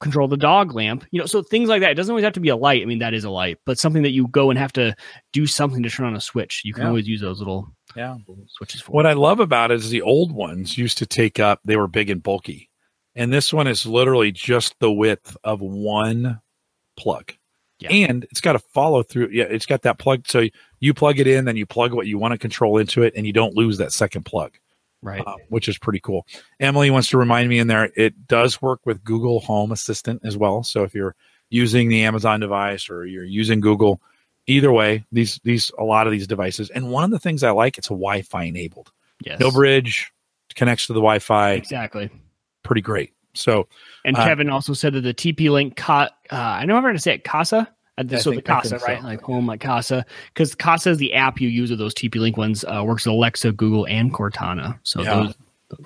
[0.00, 2.40] control the dog lamp you know so things like that it doesn't always have to
[2.40, 4.58] be a light i mean that is a light but something that you go and
[4.58, 4.92] have to
[5.32, 6.88] do something to turn on a switch you can Yeah.
[6.88, 8.16] always use those little Yeah.
[8.48, 11.60] switches for What I love about it is the old ones used to take up,
[11.64, 12.68] they were big and bulky.
[13.14, 16.40] And this one is literally just the width of one
[16.96, 17.34] plug.
[17.82, 17.90] Yeah.
[18.08, 19.28] And it's got a follow through.
[19.32, 20.26] Yeah, it's got that plug.
[20.26, 20.44] So
[20.80, 23.26] you plug it in, then you plug what you want to control into it, and
[23.26, 24.52] you don't lose that second plug,
[25.02, 26.26] right uh, which is pretty cool.
[26.60, 30.36] Emily wants to remind me in there, it does work with Google Home Assistant as
[30.36, 30.62] well.
[30.62, 31.14] So if you're
[31.50, 34.00] using the Amazon device or you're using Google,
[34.46, 36.70] either way, these these a lot of these devices.
[36.70, 38.92] And one of the things I like, it's a Wi-Fi enabled.
[39.24, 40.12] yes No bridge
[40.54, 41.52] connects to the Wi-Fi.
[41.52, 42.10] exactly
[42.62, 43.12] pretty great.
[43.34, 43.68] So,
[44.04, 46.94] and uh, Kevin also said that the TP Link, ca- uh, I know I'm going
[46.94, 47.68] to say it, Kasa.
[47.98, 49.00] Uh, I so the think- I Kasa, right?
[49.00, 49.06] so.
[49.06, 52.36] Like home, like Casa, because Kasa is the app you use of those TP Link
[52.36, 52.64] ones.
[52.64, 54.78] Uh, works with Alexa, Google, and Cortana.
[54.82, 55.14] So Yeah.
[55.14, 55.34] those,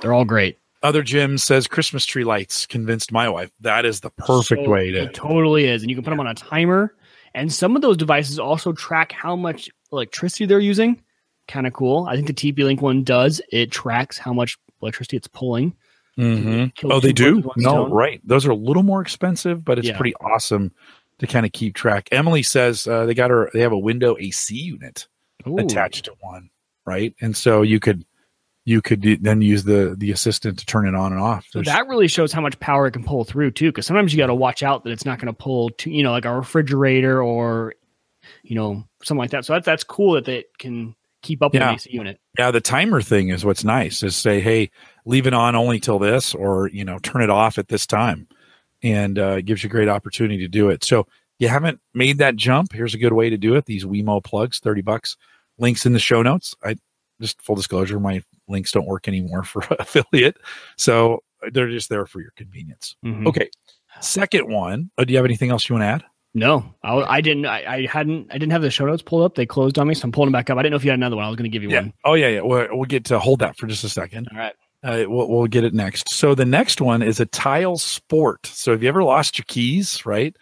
[0.00, 0.58] they're all great.
[0.82, 4.90] other Jim says Christmas tree lights convinced my wife that is the perfect So way
[4.92, 5.02] to.
[5.04, 6.94] It totally is, and you can put them on a timer.
[7.34, 11.02] And some of those devices also track how much electricity they're using.
[11.48, 12.06] Kind of cool.
[12.08, 13.40] I think the TP Link one does.
[13.52, 15.74] It tracks how much electricity it's pulling.
[16.18, 16.74] Mhm.
[16.74, 17.42] Kill Oh, two they do.
[17.56, 17.90] No, stone.
[17.92, 18.20] right.
[18.24, 19.96] Those are a little more expensive, but it's Yeah.
[19.96, 20.72] pretty awesome
[21.18, 22.08] to kind of keep track.
[22.12, 23.50] Emily says uh, they got her.
[23.52, 25.06] They have a window AC unit
[25.46, 25.58] Ooh.
[25.58, 26.50] attached to one,
[26.86, 27.14] right?
[27.20, 28.04] And so you could
[28.68, 31.46] you could then use the the assistant to turn it on and off.
[31.50, 33.68] So There's- that really shows how much power it can pull through too.
[33.70, 36.02] Because sometimes you got to watch out that it's not going to pull to you
[36.02, 37.74] know like a refrigerator or
[38.42, 39.44] you know something like that.
[39.44, 41.72] So that's that's cool that it can keep up Yeah.
[41.72, 42.20] with the AC unit.
[42.38, 44.02] Yeah, the timer thing is what's nice.
[44.02, 44.70] Is say, hey,
[45.06, 48.28] leave it on only till this, or you know, turn it off at this time,
[48.82, 50.84] and uh, gives you a great opportunity to do it.
[50.84, 51.06] So
[51.38, 52.72] you haven't made that jump.
[52.72, 53.64] Here's a good way to do it.
[53.66, 55.16] These Wemo plugs, thirty bucks.
[55.58, 56.54] Links in the show notes.
[56.62, 56.76] I
[57.20, 60.36] just full disclosure, my links don't work anymore for affiliate,
[60.76, 62.94] so they're just there for your convenience.
[63.04, 63.26] Mhm.
[63.26, 63.48] Okay.
[64.00, 64.90] Second one.
[64.98, 66.04] Oh, do you have anything else you want to add?
[66.34, 67.46] No, I, I didn't.
[67.46, 68.26] I, I hadn't.
[68.30, 69.36] I didn't have the show notes pulled up.
[69.36, 70.58] They closed on me, so I'm pulling them back up.
[70.58, 71.24] I didn't know if you had another one.
[71.24, 71.80] I was going to give you Yeah.
[71.80, 71.92] one.
[72.04, 72.40] Oh yeah, yeah.
[72.42, 74.28] We'll, we'll get to hold that for just a second.
[74.30, 74.52] All right.
[74.82, 76.10] Uh, we'll, we'll get it next.
[76.10, 78.46] So the next one is a tile sport.
[78.46, 80.36] So have you ever lost your keys, right?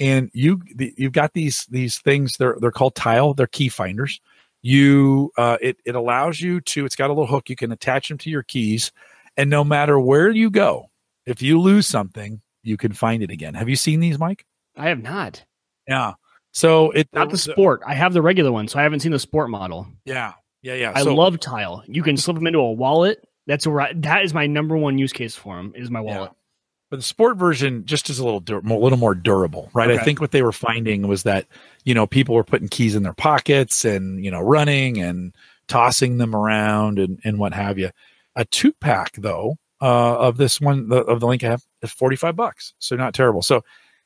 [0.00, 2.36] And you the, you've got these these things.
[2.38, 3.34] They're they're called tile.
[3.34, 4.20] They're key finders.
[4.62, 6.84] You uh, it it allows you to.
[6.84, 7.48] It's got a little hook.
[7.48, 8.90] You can attach them to your keys,
[9.36, 10.90] and no matter where you go,
[11.26, 13.54] if you lose something, you can find it again.
[13.54, 14.44] Have you seen these, Mike?
[14.76, 15.44] I have not.
[15.86, 16.14] Yeah.
[16.52, 17.82] So it Not the sport.
[17.86, 19.86] I have the regular one, so I haven't seen the sport model.
[20.04, 20.32] Yeah.
[20.62, 20.74] Yeah.
[20.74, 20.92] Yeah.
[20.94, 21.82] I so, love tile.
[21.86, 23.26] You can slip them into a wallet.
[23.46, 25.72] That's where I, that is my number one use case for them.
[25.76, 26.32] Is my wallet.
[26.90, 29.90] But the sport version just is a little dur- a little more durable, right?
[29.90, 31.46] I think what they were finding was that
[31.84, 35.34] you know people were putting keys in their pockets and you know running and
[35.66, 37.90] tossing them around and and what have you.
[38.36, 41.90] A two pack though uh, of this one the, of the link I have is
[41.90, 43.42] forty five bucks, so not terrible.
[43.42, 43.62] So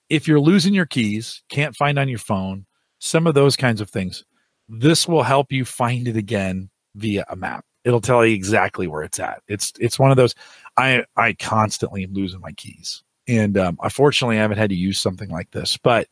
[0.09, 2.67] if you're losing your keys, can't find on your phone,
[2.99, 4.25] some of those kinds of things,
[4.69, 7.65] this will help you find it again via a map.
[7.89, 9.43] It'll tell you exactly where it's at.
[9.49, 10.35] It's it's one of those.
[10.77, 15.01] I I constantly am losing my keys, and um, unfortunately, I haven't had to use
[15.01, 15.79] something like this.
[15.79, 16.07] But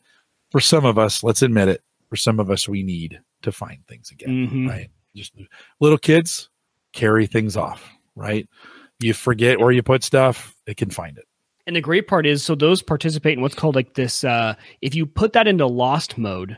[0.51, 1.83] for some of us, let's admit it.
[2.09, 4.67] For some of us, we need to find things again, Mhm.
[4.69, 4.89] right?
[5.15, 5.33] Just
[5.79, 6.49] little kids
[6.93, 8.49] carry things off, right?
[8.99, 11.25] You forget where you put stuff, it can find it.
[11.67, 14.23] And the great part is, so those participate in what's called like this.
[14.23, 16.57] Uh, if you put that into lost mode,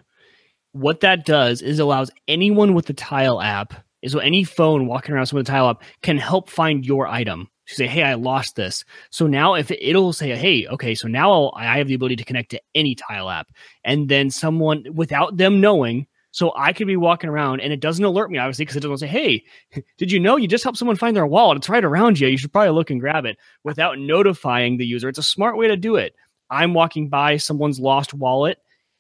[0.72, 5.14] what that does is allows anyone with the Tile app, is so any phone walking
[5.14, 7.50] around with the Tile app can help find your item.
[7.68, 11.08] to say, "Hey, I lost this." So now, if it, it'll say, "Hey, okay," so
[11.08, 13.47] now I'll, I have the ability to connect to any Tile app,
[13.84, 16.08] and then someone without them knowing.
[16.32, 19.00] So I could be walking around and it doesn't alert me, obviously, because it doesn't
[19.00, 19.43] say, Hey,
[19.97, 21.58] did you know you just helped someone find their wallet?
[21.58, 22.28] It's right around you.
[22.28, 25.10] You should probably look and grab it without notifying the user.
[25.10, 26.14] It's a smart way to do it.
[26.50, 28.60] I'm walking by someone's lost wallet.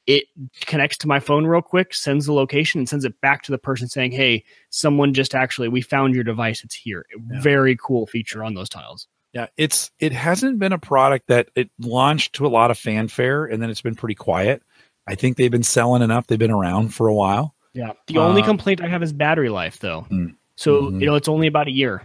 [0.09, 0.25] It
[0.61, 3.59] connects to my phone real quick, sends the location, and sends it back to the
[3.59, 6.63] person saying, Hey, someone just actually, we found your device.
[6.63, 7.05] It's here.
[7.11, 7.39] Yeah.
[7.41, 9.07] Very cool feature on those tiles.
[9.33, 13.45] Yeah, it's it hasn't been a product that it launched to a lot of fanfare
[13.45, 14.63] and then it's been pretty quiet.
[15.05, 16.25] I think they've been selling enough.
[16.25, 17.53] They've been around for a while.
[17.73, 17.91] Yeah.
[18.07, 20.07] The only Uh, complaint I have is battery life, though.
[20.09, 20.33] Mm.
[20.55, 21.01] So, Mhm.
[21.01, 22.01] you know, it's only about a year.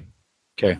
[0.58, 0.78] Okay.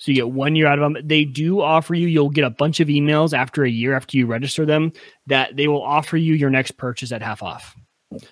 [0.00, 1.06] So you get one year out of them.
[1.06, 4.24] They do offer you, you'll get a bunch of emails after a year after you
[4.26, 4.92] register them
[5.26, 7.76] that they will offer you your next purchase at half off.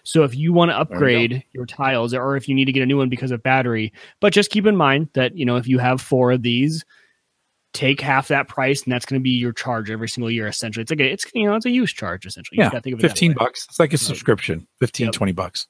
[0.03, 2.83] So if you want to you upgrade your tiles or if you need to get
[2.83, 5.69] a new one because of battery, but just keep in mind that, you know, if
[5.69, 6.87] you have four of these,
[7.75, 10.81] take half that price and that's going to be your charge every single year essentially.
[10.81, 12.57] It's like a, it's you know, it's a use charge essentially.
[12.57, 13.67] You Yeah, think of it 15 bucks.
[13.69, 15.13] It's like a subscription, 15, Yep.
[15.13, 15.69] 20 bucks.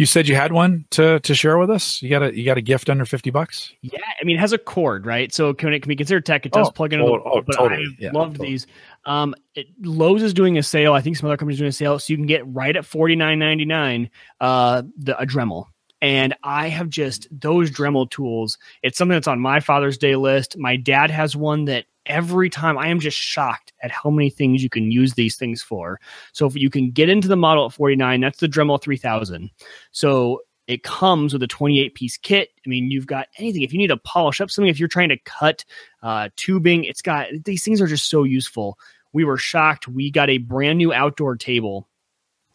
[0.00, 2.00] You said you had one to to share with us.
[2.00, 3.74] You got a you got a gift under 50 bucks?
[3.82, 5.30] Yeah, I mean, it has a cord, right?
[5.30, 6.46] So can it can be considered tech?
[6.46, 7.02] It does Oh, plug in.
[7.02, 7.84] oh, oh, but totally.
[7.84, 8.48] I Yeah, loved totally.
[8.48, 8.66] these.
[9.04, 10.94] Um, it, Lowe's is doing a sale.
[10.94, 12.86] I think some other companies are doing a sale, so you can get right at
[12.86, 14.08] forty nine ninety nine
[14.40, 15.66] uh the a Dremel.
[16.00, 18.56] And I have just those Dremel tools.
[18.82, 20.56] It's something that's on my Father's Day list.
[20.56, 24.62] My dad has one that every time I am just shocked at how many things
[24.62, 26.00] you can use these things for.
[26.32, 29.50] So if you can get into the model at 49, that's the Dremel 3000.
[29.90, 32.50] So it comes with a 28 piece kit.
[32.64, 33.62] I mean, you've got anything.
[33.62, 35.64] If you need to polish up something, if you're trying to cut
[36.02, 38.78] uh, tubing, it's got these things are just so useful.
[39.12, 39.88] We were shocked.
[39.88, 41.88] We got a brand new outdoor table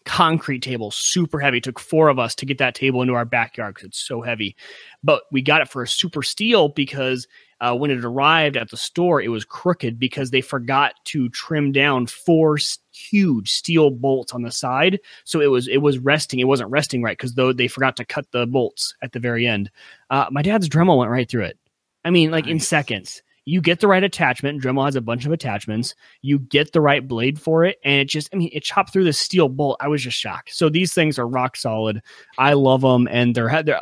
[0.05, 1.57] concrete table, super heavy.
[1.57, 4.21] It took four of us to get that table into our backyard because it's so
[4.21, 4.55] heavy.
[5.03, 7.27] But we got it for a super steel because
[7.61, 11.71] uh, when it arrived at the store, it was crooked because they forgot to trim
[11.71, 12.57] down four
[12.91, 14.99] huge steel bolts on the side.
[15.23, 16.39] So it was it was resting.
[16.39, 19.47] It wasn't resting right because though they forgot to cut the bolts at the very
[19.47, 19.71] end.
[20.09, 21.57] Uh, my dad's Dremel went right through it.
[22.03, 23.23] I mean, like in seconds.
[23.45, 24.61] You get the right attachment.
[24.61, 25.95] Dremel has a bunch of attachments.
[26.21, 29.13] You get the right blade for it, and it just—I mean, it chopped through the
[29.13, 29.77] steel bolt.
[29.79, 30.53] I was just shocked.
[30.55, 32.01] So these things are rock solid.
[32.37, 33.81] I love them, and they're they're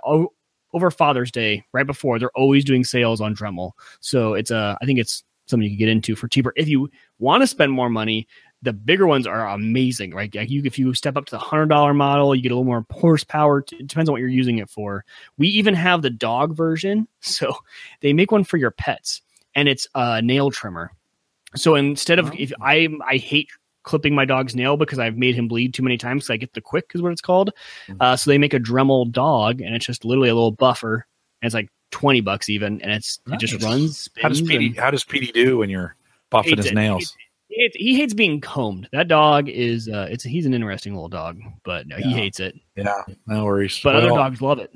[0.74, 3.72] over Father's Day, right before they're always doing sales on Dremel.
[4.02, 6.90] So it's a, I think it's something you can get into for cheaper if you
[7.20, 8.28] want to spend more money.
[8.62, 10.34] The bigger ones are amazing, right?
[10.34, 12.64] Like you, if you step up to the hundred dollar model, you get a little
[12.64, 13.60] more horsepower.
[13.60, 15.04] It depends on what you're using it for.
[15.38, 17.56] We even have the dog version, so
[18.02, 19.22] they make one for your pets,
[19.56, 20.92] and it's a nail trimmer.
[21.56, 22.36] So instead of Oh.
[22.38, 23.50] if I I hate
[23.84, 26.26] clipping my dog's nail because I've made him bleed too many times.
[26.26, 27.52] So I get the quick is what it's called.
[27.88, 27.98] Mhm.
[28.00, 31.06] Uh, so they make a Dremel dog, and it's just literally a little buffer,
[31.42, 34.10] and it's like twenty bucks even, and it's it just runs.
[34.22, 34.68] How does Petey?
[34.68, 35.96] and How does Petey do when you're
[36.32, 37.16] buffing his nails?
[37.50, 38.88] He, hates- he hates being combed.
[38.94, 42.56] That dog is uh, it's he's an interesting little dog, but no, he hates it.
[42.76, 43.80] Yeah, no worries.
[43.84, 44.74] But other dogs love it.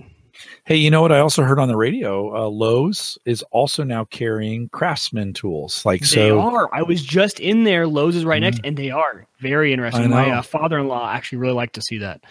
[0.65, 1.11] Hey, you know what?
[1.11, 2.35] I also heard on the radio.
[2.35, 5.85] Uh, Lowe's is also now carrying Craftsman tools.
[5.85, 6.69] Like they so, are.
[6.75, 7.87] I was just in there.
[7.87, 10.09] Lowe's is right next, and they are very interesting.
[10.09, 12.21] My uh, father-in-law actually really liked to see that.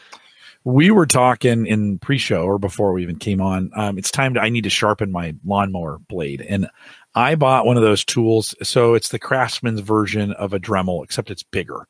[0.66, 3.70] we were talking in pre-show or before we even came on.
[3.76, 4.40] Um, it's time to.
[4.40, 6.68] I need to sharpen my lawnmower blade, and
[7.14, 8.52] I bought one of those tools.
[8.62, 11.86] So it's the Craftsman's version of a Dremel, except it's bigger,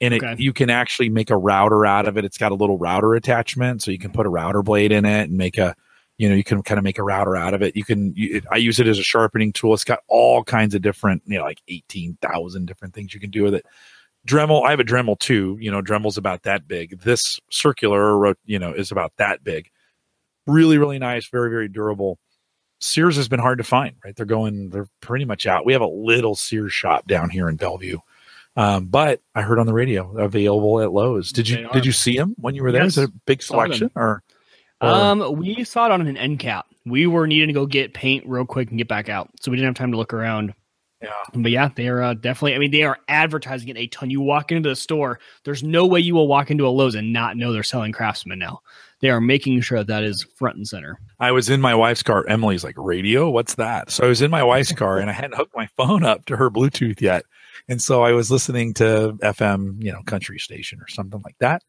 [0.00, 0.36] and it Okay.
[0.42, 2.24] you can actually make a router out of it.
[2.24, 4.16] It's got a little router attachment, so you can mm-hmm.
[4.16, 5.74] put a router blade in it and make a.
[6.18, 7.74] You know, you can kind of make a router out of it.
[7.74, 8.12] You can.
[8.14, 9.72] You, it, I use it as a sharpening tool.
[9.72, 13.30] It's got all kinds of different, you know, like eighteen thousand different things you can
[13.30, 13.64] do with it.
[14.26, 15.56] Dremel, I have a Dremel too.
[15.58, 17.00] You know, Dremel's about that big.
[17.00, 19.70] This circular, you know, is about that big.
[20.46, 21.26] Really, really nice.
[21.28, 22.18] Very, very durable.
[22.80, 24.14] Sears has been hard to find, right?
[24.14, 25.64] They're going, they're pretty much out.
[25.64, 27.98] We have a little Sears shop down here in Bellevue.
[28.56, 31.32] Um, but I heard on the radio available at Lowe's.
[31.32, 32.84] Did you did you see them when you were there?
[32.84, 33.04] Is Yes.
[33.06, 34.22] it a big selection or,
[34.80, 36.66] or Um, we saw it on an end cap.
[36.84, 39.56] We were needing to go get paint real quick and get back out, so we
[39.56, 40.52] didn't have time to look around.
[41.02, 41.10] yeah.
[41.34, 42.54] But yeah, they are uh, definitely.
[42.54, 44.10] I mean, they are advertising it a ton.
[44.10, 47.12] You walk into the store, there's no way you will walk into a Lowe's and
[47.12, 48.60] not know they're selling Craftsman now.
[49.00, 50.98] They are making sure that, that is front and center.
[51.20, 52.26] I was in my wife's car.
[52.28, 53.30] Emily's like, radio?
[53.30, 53.90] What's that?
[53.90, 56.36] So I was in my wife's car and I hadn't hooked my phone up to
[56.36, 57.24] her Bluetooth yet.
[57.68, 61.62] And so I was listening to FM, you know, country station or something like that.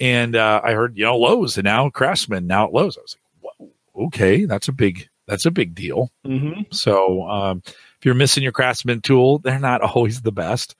[0.00, 2.96] And uh, I heard, you know, Lowe's and now Craftsman, now at Lowe's.
[2.98, 6.10] I was like, Whoa, okay, that's a big, that's a big deal.
[6.26, 6.62] Mm-hmm.
[6.72, 10.74] So um, if you're missing your Craftsman tool, they're not always the best.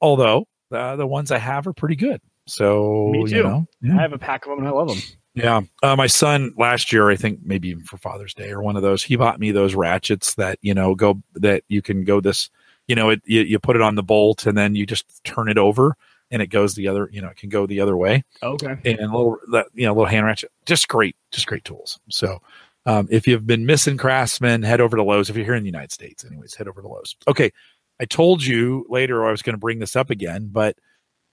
[0.00, 2.20] Although uh, the ones I have are pretty good.
[2.46, 3.42] So, Me you too.
[3.42, 3.98] know, yeah.
[3.98, 4.98] I have a pack of them and I love them.
[5.34, 5.62] Yeah.
[5.82, 8.82] Uh, my son last year, I think maybe even for Father's Day or one of
[8.82, 12.50] those, he bought me those ratchets that, you know, go that you can go this,
[12.88, 15.48] you know, it, you, you put it on the bolt and then you just turn
[15.48, 15.96] it over
[16.30, 18.76] and it goes the other, you know, it can go the other way Okay.
[18.84, 22.00] and a little, that, you know, little hand ratchet, just great, just great tools.
[22.08, 22.40] So,
[22.84, 25.30] um, if you've been missing Craftsman, head over to Lowe's.
[25.30, 27.14] If you're here in the United States, anyways, head over to Lowe's.
[27.28, 27.52] Okay.
[28.00, 30.76] I told you later I was going to bring this up again, but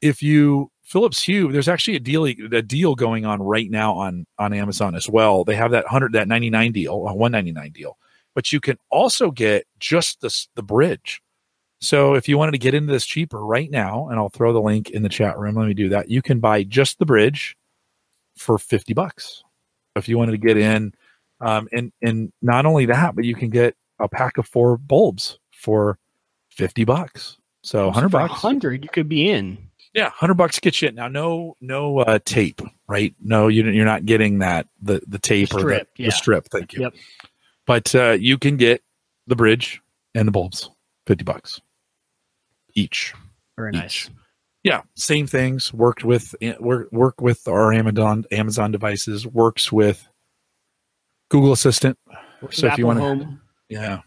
[0.01, 4.25] if you Philips Hue, there's actually a deal a deal going on right now on
[4.37, 5.43] on Amazon as well.
[5.43, 7.97] They have that hundred that ninety nine deal, a one ninety nine deal,
[8.35, 11.21] but you can also get just this the bridge.
[11.81, 14.61] So if you wanted to get into this cheaper right now, and I'll throw the
[14.61, 15.55] link in the chat room.
[15.55, 16.09] Let me do that.
[16.09, 17.55] You can buy just the bridge
[18.35, 19.43] for fifty bucks.
[19.95, 20.93] If you wanted to get in,
[21.39, 25.39] um, and and not only that, but you can get a pack of four bulbs
[25.51, 25.97] for
[26.49, 27.37] fifty bucks.
[27.63, 28.33] So hundred bucks.
[28.33, 29.57] hundred, you could be in.
[29.93, 30.95] Yeah, hundred bucks gets you in.
[30.95, 33.15] Now, no, no uh, tape, right?
[33.21, 36.09] No, you, you're not getting that the the tape or Strip, the, yeah.
[36.09, 36.45] the strip.
[36.49, 36.81] Thank you.
[36.81, 36.93] Yep.
[37.65, 38.83] But uh, you can get
[39.27, 39.81] the bridge
[40.13, 40.69] and the bulbs,
[41.07, 41.61] fifty bucks
[42.79, 43.13] each.
[43.57, 44.09] Very nice.
[44.63, 45.73] Yeah, same things.
[45.73, 49.25] Worked with work work with our Amazon Amazon devices.
[49.25, 50.07] Works with
[51.29, 51.97] Google Assistant.
[52.41, 54.01] Works So if you wanna- Yeah,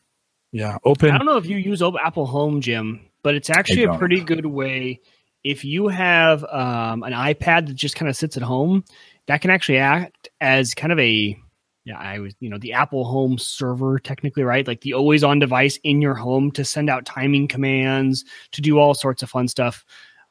[0.53, 0.79] yeah.
[0.85, 4.21] Open I don't know if you use Apple Home, Jim, but it's actually a pretty
[4.21, 5.01] good way.
[5.45, 8.85] If you have um, an iPad that just kind of sits at home,
[9.27, 11.37] that can actually act as kind of a
[11.85, 14.67] yeah, I was you know the Apple Home server technically, right?
[14.67, 18.79] Like the always on device in your home to send out timing commands, to do
[18.79, 19.85] all sorts of fun stuff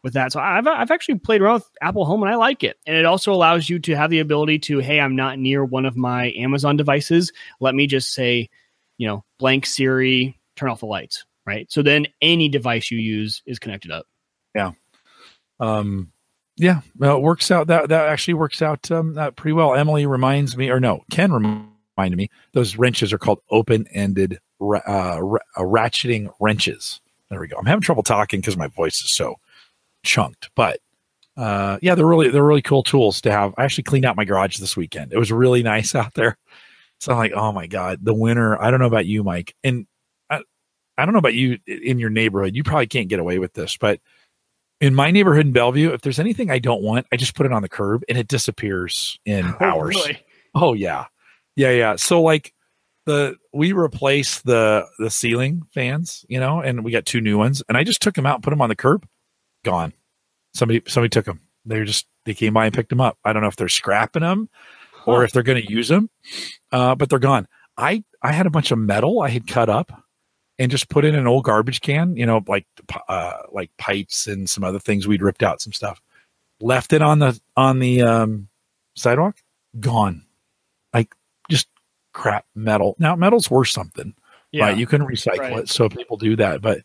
[0.03, 0.31] with that.
[0.31, 2.77] So I've I've actually played around with Apple Home and I like it.
[2.87, 5.85] And it also allows you to have the ability to, hey, I'm not near one
[5.85, 7.31] of my Amazon devices.
[7.59, 8.49] Let me just say,
[8.97, 11.71] you know, blank Siri, turn off the lights, right?
[11.71, 14.05] So then any device you use is connected up.
[14.55, 14.71] Yeah.
[15.59, 16.11] Um,
[16.61, 17.65] yeah, well, it works out.
[17.67, 19.73] That that actually works out um, uh, pretty well.
[19.73, 22.29] Emily reminds me, or no, Ken reminded me.
[22.53, 25.19] Those wrenches are called open-ended uh, uh,
[25.57, 27.01] ratcheting wrenches.
[27.31, 27.57] There we go.
[27.57, 29.37] I'm having trouble talking because my voice is so
[30.03, 30.79] chunked, but
[31.35, 33.55] uh, yeah, they're really they're really cool tools to have.
[33.57, 35.13] I actually cleaned out my garage this weekend.
[35.13, 36.37] It was really nice out there.
[36.99, 38.61] So I'm like, oh my god, the winter.
[38.61, 39.87] I don't know about you, Mike, and
[40.29, 40.43] I,
[40.95, 42.55] I don't know about you in your neighborhood.
[42.55, 43.99] You probably can't get away with this, but
[44.81, 47.53] in my neighborhood in Bellevue, if there's anything I don't want, I just put it
[47.53, 49.95] on the curb and it disappears in Oh, hours.
[49.95, 50.19] really?
[50.53, 51.05] Oh yeah.
[51.55, 51.95] Yeah, yeah.
[51.95, 52.53] So like
[53.05, 57.63] the we replaced the the ceiling fans, you know, and we got two new ones
[57.69, 59.07] and I just took them out and put them on the curb.
[59.63, 59.93] Gone.
[60.53, 61.39] Somebody somebody took them.
[61.65, 63.17] They were just they came by and picked them up.
[63.23, 64.49] I don't know if they're scrapping them
[65.05, 66.09] or if they're going to use them.
[66.71, 67.47] Uh, but they're gone.
[67.77, 69.91] I I had a bunch of metal I had cut up
[70.61, 72.67] and just put in an old garbage can, you know, like
[73.07, 75.99] uh, like pipes and some other things we'd ripped out some stuff.
[76.61, 78.47] Left it on the on the um,
[78.95, 79.37] sidewalk,
[79.79, 80.23] gone.
[80.93, 81.15] Like
[81.49, 81.67] just
[82.13, 82.95] crap metal.
[82.99, 84.13] Now metal's worth something,
[84.51, 84.65] Yeah.
[84.65, 84.77] right?
[84.77, 85.57] You can recycle Right.
[85.59, 86.61] it, so people do that.
[86.61, 86.81] But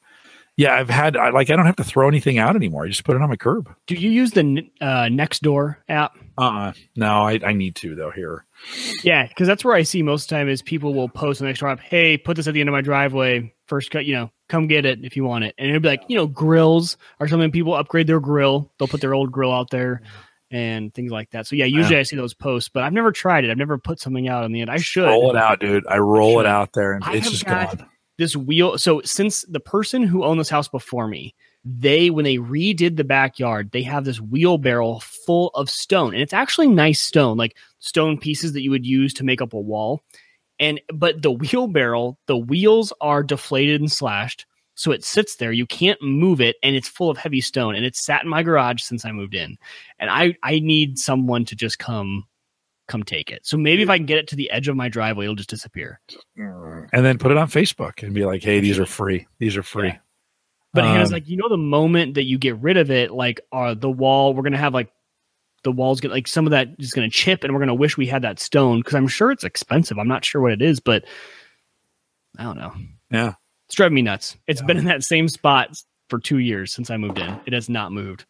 [0.57, 2.87] yeah, I've had I, like I don't have to throw anything out anymore.
[2.87, 3.69] I just put it on my curb.
[3.87, 6.17] Do you use the uh, Nextdoor app?
[6.39, 6.73] Uh, uh.
[6.97, 8.47] no, I, I need to though here.
[9.05, 11.49] Yeah, because that's where I see most of the time is people will post on
[11.49, 13.53] Nextdoor app, "Hey, put this at the end of my driveway.
[13.67, 16.05] First cut, you know, come get it if you want it." And it'd be like,
[16.09, 17.51] you know, grills or something.
[17.51, 18.71] People upgrade their grill.
[18.79, 20.03] They'll put their old grill out there
[20.51, 21.47] and things like that.
[21.47, 23.51] So yeah, usually I see those posts, but I've never tried it.
[23.51, 24.71] I've never put something out on the end.
[24.71, 25.07] I should.
[25.07, 25.87] Roll it out, dude.
[25.89, 27.87] I roll it out there, and I it's just gone.
[28.19, 32.37] this wheel so since the person who owned this house before me they when they
[32.37, 37.37] redid the backyard they have this wheelbarrow full of stone and it's actually nice stone
[37.37, 40.01] like stone pieces that you would use to make up a wall
[40.59, 45.67] and but the wheelbarrow the wheels are deflated and slashed so it sits there you
[45.67, 48.83] can't move it and it's full of heavy stone and it's sat in my garage
[48.83, 49.57] since i moved in
[49.99, 52.25] and i i need someone to just come
[52.89, 54.89] come take it so maybe if i can get it to the edge of my
[54.89, 56.01] driveway it'll just disappear
[56.93, 59.27] and then put it on Facebook and be like, "Hey, these are free.
[59.39, 59.99] These are free." Yeah.
[60.73, 63.41] But Hannah's Um, like, you know, the moment that you get rid of it, like,
[63.51, 64.91] uh, the wall, we're gonna have like
[65.67, 68.07] the walls get like some of that is gonna chip, and we're gonna wish we
[68.07, 69.99] had that stone because I'm sure it's expensive.
[69.99, 71.05] I'm not sure what it is, but
[72.39, 72.73] I don't know.
[73.11, 73.35] Yeah.
[73.67, 74.37] It's driving me nuts.
[74.47, 74.67] It's Yeah.
[74.67, 75.77] been in that same spot
[76.09, 77.41] for two years since I moved in.
[77.47, 78.25] It has not moved.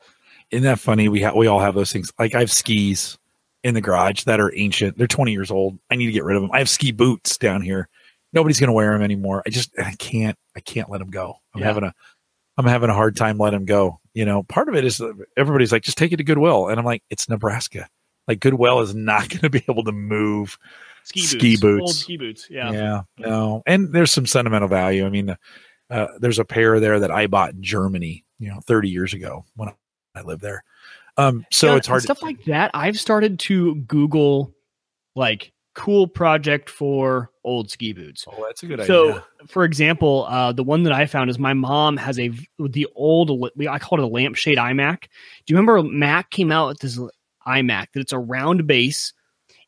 [0.51, 1.09] Isn't that funny?
[1.09, 2.11] We ha- we all have those things.
[2.19, 3.19] Like I have skis
[3.63, 4.97] in the garage that are ancient.
[4.97, 5.79] They're 20 years old.
[5.91, 6.51] I need to get rid of them.
[6.53, 7.89] I have ski boots down here.
[8.33, 9.43] Nobody's going to wear them anymore.
[9.47, 11.37] I just I can't I can't let them go.
[11.55, 11.67] I'm Yeah.
[11.67, 11.93] having a
[12.57, 14.01] I'm having a hard time letting them go.
[14.17, 15.03] You know, part of it is
[15.37, 17.87] everybody's like just take it to Goodwill and I'm like it's Nebraska.
[18.27, 20.59] Like Goodwill is not going to be able to move
[21.05, 21.83] Ski, Ski boots, boots.
[21.83, 22.47] old ski boots.
[22.51, 22.73] Yeah.
[22.73, 23.63] Yeah, no.
[23.67, 25.05] And there's some sentimental value.
[25.05, 25.37] I mean,
[25.91, 29.45] uh, there's a pair there that I bought in Germany, you know, 30 years ago
[29.55, 29.69] when
[30.15, 30.65] I lived there.
[31.19, 32.03] Um, so Yeah, it's hard.
[32.03, 32.71] stuff like that.
[32.73, 34.55] I've started to Google
[35.15, 38.25] like cool project for old ski boots.
[38.27, 39.25] oh, that's a good so, idea.
[39.41, 42.89] So, for example, uh, the one that I found is my mom has a the
[42.97, 43.31] old
[43.69, 45.03] I call it a lampshade iMac.
[45.03, 46.99] Do you remember Mac came out with this
[47.47, 49.13] iMac that it's a round base,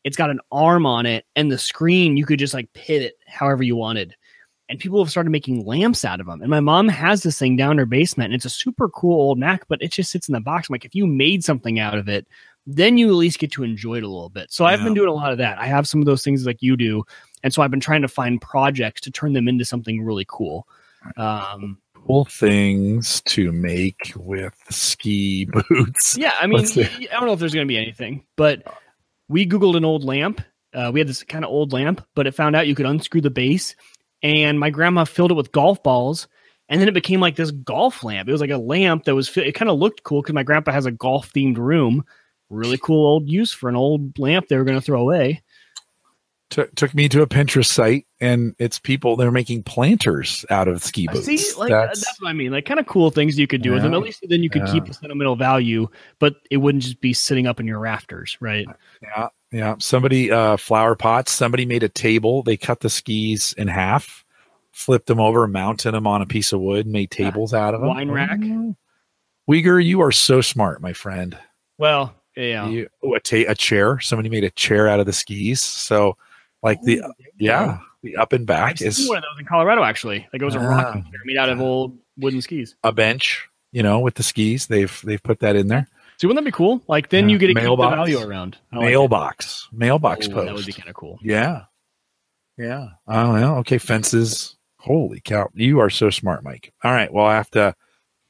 [0.03, 3.63] it's got an arm on it, and the screen you could just like pivot however
[3.63, 4.15] you wanted.
[4.67, 6.41] And people have started making lamps out of them.
[6.41, 9.39] And my mom has this thing down her basement, and it's a super cool old
[9.39, 10.69] Mac, but it just sits in the box.
[10.69, 12.27] I'm like, if you made something out of it,
[12.75, 14.51] then you at least get to enjoy it a little bit.
[14.51, 15.57] So I've been doing a lot of that.
[15.57, 17.03] I have some of those things like you do.
[17.43, 20.67] And so I've been trying to find projects to turn them into something really cool.
[21.17, 26.17] Um, Cool things to make with ski boots.
[26.17, 28.63] yeah, I mean, I don't know if there's going to be anything, but
[29.27, 30.41] we Googled an old lamp.
[30.73, 33.21] Uh, we had this kind of old lamp, but it found out you could unscrew
[33.21, 33.75] the base.
[34.21, 36.27] And my grandma filled it with golf balls.
[36.67, 38.29] And then it became like this golf lamp.
[38.29, 40.71] It was like a lamp that was, it kind of looked cool because my grandpa
[40.71, 42.05] has a golf themed room.
[42.49, 45.41] Really cool old use for an old lamp they were going to throw away.
[46.49, 50.83] Took took me to a Pinterest site, and it's people they're making planters out of
[50.83, 51.25] ski boots.
[51.27, 52.51] See, like that's, that's, what I mean.
[52.51, 53.93] Like kind of cool things you could do with them.
[53.93, 54.87] At least then you could keep Yeah.
[54.87, 58.65] the sentimental value, but it wouldn't just be sitting up in your rafters, right?
[59.03, 59.75] yeah, yeah.
[59.77, 61.31] Somebody uh, flower pots.
[61.31, 62.41] Somebody made a table.
[62.41, 64.25] They cut the skis in half,
[64.71, 67.29] flipped them over, mounted them on a piece of wood, made Yeah.
[67.29, 67.89] tables out of them.
[67.89, 68.39] Wine rack.
[68.41, 68.75] Oh.
[69.47, 71.37] Wieger, you are so smart, my friend.
[71.77, 72.67] Well, yeah.
[72.67, 73.99] You, oh, a, ta- a chair.
[73.99, 75.61] Somebody made a chair out of the skis.
[75.61, 76.17] So,
[76.63, 79.45] like the Ooh, yeah, the up and I've back seen is one of those in
[79.45, 80.27] Colorado actually.
[80.33, 80.63] Like it was a Ah.
[80.67, 82.75] rocking chair made out of old wooden skis.
[82.83, 83.47] a bench.
[83.71, 85.87] You know, with the skis, they've they've put that in there.
[86.17, 86.81] See, wouldn't that be cool?
[86.87, 87.33] Like then Yeah.
[87.33, 87.95] you get to keep the Mailbox.
[87.95, 88.57] value around.
[88.73, 90.27] I like mailbox, mailbox.
[90.27, 90.45] Oh, post.
[90.47, 91.19] That would be kind of cool.
[91.21, 91.63] Yeah.
[92.57, 92.89] Yeah.
[93.07, 93.77] Oh, well, okay.
[93.77, 94.57] Fences.
[94.79, 95.49] Holy cow.
[95.53, 96.73] You are so smart, Mike.
[96.83, 97.11] All right.
[97.13, 97.73] Well, I have to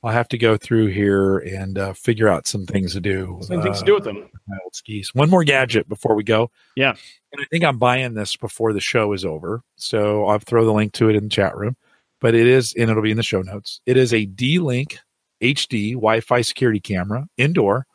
[0.03, 3.37] I'll have to go through here and uh, figure out some things to do.
[3.41, 4.17] Some things to do with them.
[4.17, 5.13] uh, My old skis.
[5.13, 6.51] One more gadget before we go.
[6.75, 6.91] Yeah.
[7.33, 9.61] And I think I'm buying this before the show is over.
[9.75, 11.75] So I'll throw the link to it in the chat room.
[12.21, 13.81] But it is, and it'll be in the show notes.
[13.85, 14.99] It is a D Link
[15.41, 17.85] HD Wi Fi security camera, indoor,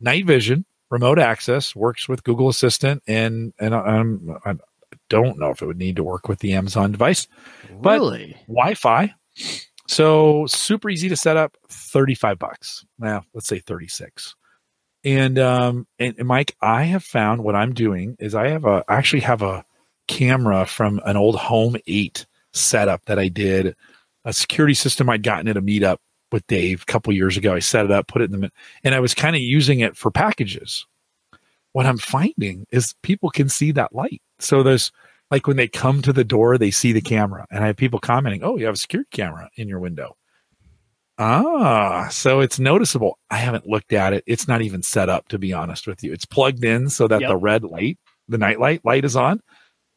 [0.00, 4.54] night vision, remote access, works with Google Assistant, and and I'm, I
[5.10, 7.28] don't know if it would need to work with the Amazon device.
[7.80, 8.36] But- really?
[8.46, 9.14] Wi-Fi.
[9.88, 12.84] So super easy to set up, 35 bucks.
[12.98, 14.34] Now, let's say 36.
[15.04, 18.84] And um and, and Mike, I have found what I'm doing is I have a
[18.88, 19.64] I actually have a
[20.08, 23.76] camera from an old home 8 setup that I did
[24.24, 25.98] a security system I'd gotten at a meetup
[26.32, 27.54] with Dave a couple years ago.
[27.54, 28.50] I set it up, put it in the
[28.82, 30.86] and I was kind of using it for packages.
[31.72, 34.22] What I'm finding is people can see that light.
[34.40, 34.90] So there's
[35.30, 37.98] like when they come to the door, they see the camera, and I have people
[37.98, 40.16] commenting, "Oh, you have a security camera in your window."
[41.18, 43.18] Ah, so it's noticeable.
[43.30, 44.22] I haven't looked at it.
[44.26, 46.12] It's not even set up, to be honest with you.
[46.12, 47.28] It's plugged in so that Yep.
[47.30, 47.98] the red light,
[48.28, 49.40] the night light, light is on.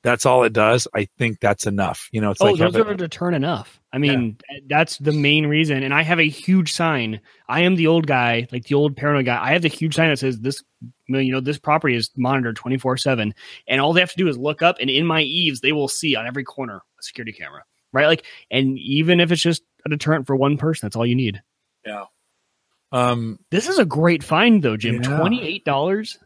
[0.01, 0.87] That's all it does.
[0.95, 2.07] I think that's enough.
[2.11, 3.81] You know, it's oh, like those are a deterrent enough.
[3.91, 4.37] I mean,
[4.67, 5.83] that's the main reason.
[5.83, 7.19] And I have a huge sign.
[7.49, 9.43] I am the old guy, like the old paranoid guy.
[9.43, 10.63] I have the huge sign that says this,
[11.07, 13.33] you know, this property is monitored 24 7.
[13.67, 15.87] And all they have to do is look up, and in my eaves, they will
[15.87, 18.07] see on every corner a security camera, right?
[18.07, 21.41] Like, and even if it's just a deterrent for one person, that's all you need.
[21.85, 22.05] yeah.
[22.91, 24.95] Um, This is a great find, though, Jim.
[24.95, 25.19] Yeah.
[25.19, 26.17] $28.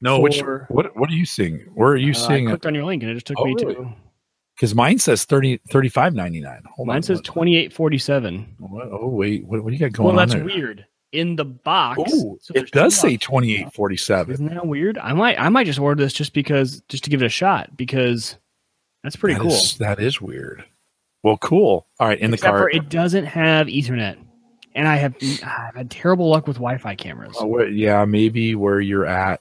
[0.00, 1.60] No, which what what are you seeing?
[1.74, 2.52] Where are you Uh, seeing I it?
[2.54, 3.74] clicked on your link and it just took Oh, me really?
[3.74, 3.94] to
[4.56, 6.62] Because mine says 30 35.99.
[6.74, 7.02] Hold mine on.
[7.02, 8.56] says what- 2847.
[8.92, 10.44] oh wait, what, what do you got going Well, on Well, that's there?
[10.44, 10.86] weird.
[11.12, 14.34] In the box, Ooh, so it does say twenty eight forty seven.
[14.34, 14.98] Isn't that weird?
[14.98, 17.78] I might I might just order this just because just to give it a shot
[17.78, 18.36] because
[19.02, 19.56] that's pretty cool.
[19.78, 20.64] that is weird.
[21.22, 21.86] Well, cool.
[21.98, 22.74] All right, in the Except for cart.
[22.74, 24.18] it doesn't have Ethernet,
[24.74, 27.36] and I have I've had terrible luck with Wi-Fi cameras.
[27.40, 29.40] Oh, yeah, maybe where you're at.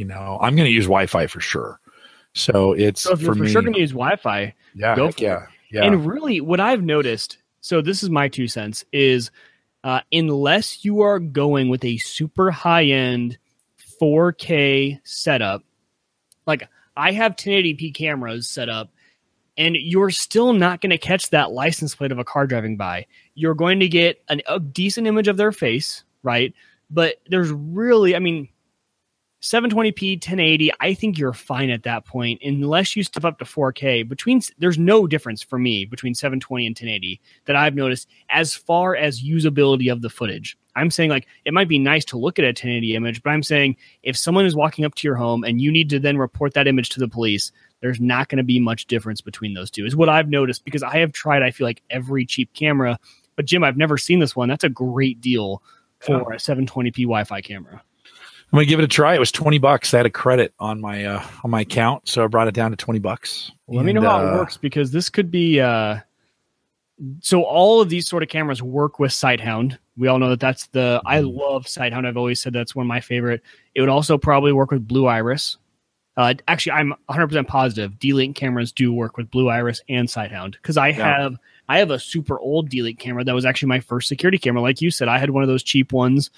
[0.00, 1.78] You know, I'm going to use Wi-Fi for sure.
[2.32, 3.50] So it's so if you're for for me.
[3.50, 5.20] sure going to use Wi-Fi, yeah, go for it.
[5.20, 5.84] yeah, yeah.
[5.84, 9.30] and really what I've noticed, so this is my two cents, is
[9.84, 13.36] uh, unless you are going with a super high end
[14.00, 15.64] 4K setup,
[16.46, 18.90] like I have 1080p cameras set up,
[19.58, 23.04] and you're still not going to catch that license plate of a car driving by.
[23.34, 26.54] You're going to get an, a decent image of their face, right?
[26.88, 28.48] But there's really, I mean,
[29.42, 34.06] 720p 1080 i think you're fine at that point unless you step up to 4k
[34.06, 38.94] between there's no difference for me between 720 and 1080 that i've noticed as far
[38.94, 40.58] as usability of the footage.
[40.76, 43.42] I'm saying like it might be nice to look at a 1080 image but i'm
[43.42, 46.52] saying if someone is walking up to your home and you need to then report
[46.52, 49.86] that image to the police there's not going to be much difference between those two
[49.86, 52.98] is what i've noticed because i have tried i feel like every cheap camera.
[53.36, 54.50] But jim i've never seen this one.
[54.50, 55.62] That's a great deal
[55.98, 57.82] for a 720p wi-fi camera
[58.52, 59.14] I'm going to give it a try.
[59.14, 59.94] It was 20 bucks.
[59.94, 62.72] I had a credit on my uh, on my account, so I brought it down
[62.72, 63.52] to 20 bucks.
[63.68, 65.60] Let me know how it uh, works because this could be.
[65.60, 65.98] Uh,
[67.20, 69.78] so all of these sort of cameras work with Sighthound.
[69.96, 71.00] We all know that that's the.
[71.06, 71.36] I Mhm.
[71.38, 72.06] love Sighthound.
[72.06, 73.40] I've always said that's one of my favorite.
[73.74, 75.56] It would also probably work with Blue Iris.
[76.16, 80.52] Uh, actually, I'm 100 percent positive D-Link cameras do work with Blue Iris and Sighthound
[80.52, 81.20] because I Yeah.
[81.22, 81.36] have
[81.68, 84.60] I have a super old D-Link camera that was actually my first security camera.
[84.60, 86.30] Like you said, I had one of those cheap ones,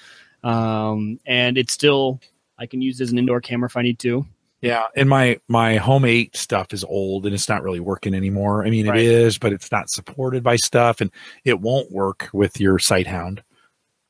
[0.42, 2.20] um, and it's still
[2.58, 4.26] I can use it as an indoor camera if I need to.
[4.60, 8.64] Yeah, and my my home eight stuff is old and it's not really working anymore.
[8.64, 9.00] I mean, Right.
[9.00, 11.10] it is, but it's not supported by stuff, and
[11.44, 13.40] it won't work with your Sighthound.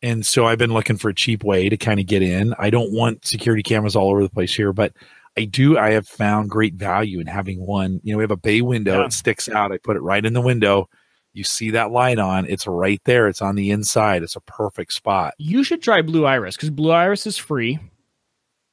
[0.02, 2.54] And so I've been looking for a cheap way to kind of get in.
[2.58, 4.92] I don't want security cameras all over the place here, but
[5.38, 5.78] I do.
[5.78, 8.00] I have found great value in having one.
[8.02, 9.06] You know, we have a bay window; Yeah.
[9.06, 9.72] it sticks out.
[9.72, 10.90] I put it right in the window.
[11.34, 13.26] You see that light on; it's right there.
[13.28, 14.22] It's on the inside.
[14.22, 15.34] It's a perfect spot.
[15.38, 17.78] You should try Blue Iris because Blue Iris is free.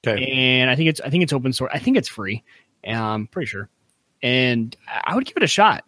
[0.07, 0.25] Okay.
[0.31, 1.71] and I think it's I think it's open source.
[1.73, 2.43] I think it's free.
[2.85, 3.69] I'm pretty sure,
[4.23, 5.83] and I would give it a shot.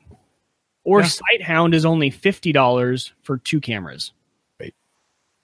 [0.84, 1.08] Or Yeah.
[1.08, 4.12] Sighthound is only fifty dollars for two cameras.
[4.60, 4.74] Right.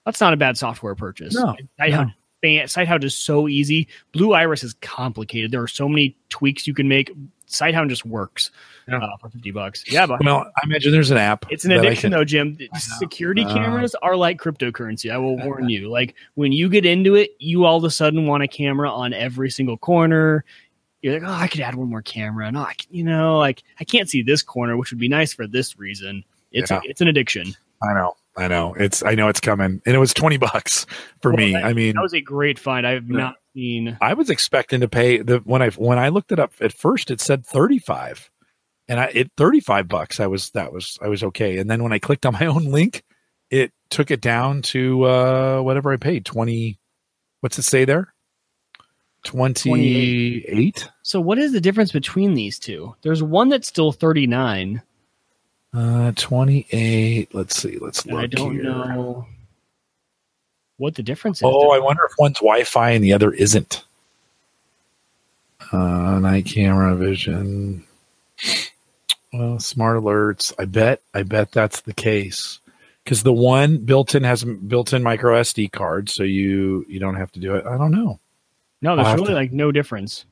[0.04, 1.34] That's not a bad software purchase.
[1.34, 3.88] No, Sighthound, fan- Sighthound is so easy.
[4.12, 5.50] Blue Iris is complicated.
[5.50, 7.10] There are so many tweaks you can make.
[7.48, 8.50] Sighthound just works
[8.88, 8.98] Yeah.
[8.98, 9.84] uh, for fifty bucks.
[9.90, 11.46] Yeah, but Well, I imagine there's an app.
[11.50, 12.58] it's an addiction, can- though, Jim.
[12.98, 15.10] Security Uh, cameras are like cryptocurrency.
[15.12, 15.88] I will warn you.
[15.88, 19.12] Like when you get into it, you all of a sudden want a camera on
[19.12, 20.44] every single corner.
[21.00, 22.50] You're like, oh, I could add one more camera.
[22.50, 25.32] No, I can, you know, like I can't see this corner, which would be nice
[25.32, 26.24] for this reason.
[26.50, 26.80] It's Yeah.
[26.84, 27.54] it's an addiction.
[27.82, 28.74] I know, I know.
[28.74, 30.86] It's I know it's coming, and it was twenty bucks
[31.20, 31.52] for Well, me.
[31.52, 32.86] that- I mean, That was a great find.
[32.86, 33.16] I have Yeah.
[33.18, 33.98] not seen.
[34.00, 37.10] I was expecting to pay the when I when I looked it up at first,
[37.10, 38.30] it said thirty five,
[38.88, 40.20] and I it thirty five bucks.
[40.20, 42.66] I was that was I was okay, and then when I clicked on my own
[42.66, 43.02] link,
[43.50, 46.78] it took it down to uh, whatever I paid twenty.
[47.40, 48.14] What's it say there?
[49.24, 50.88] Twenty eight.
[51.02, 52.94] So what is the difference between these two?
[53.02, 54.80] There's one that's still 39.
[55.74, 57.34] Uh, twenty eight.
[57.34, 57.76] Let's see.
[57.78, 58.62] Let's look I don't here.
[58.64, 59.26] know
[60.78, 61.42] what the difference is.
[61.44, 63.84] Oh, I wonder if one's Wi-Fi and the other isn't.
[65.72, 67.84] Uh, night camera vision.
[69.32, 70.52] Well, smart alerts.
[70.58, 71.02] I bet.
[71.12, 72.60] I bet that's the case
[73.04, 77.30] because the one built-in has a built-in micro SD card, so you you don't have
[77.32, 77.66] to do it.
[77.66, 78.18] I don't know.
[78.80, 80.24] no, there's really to- like no difference.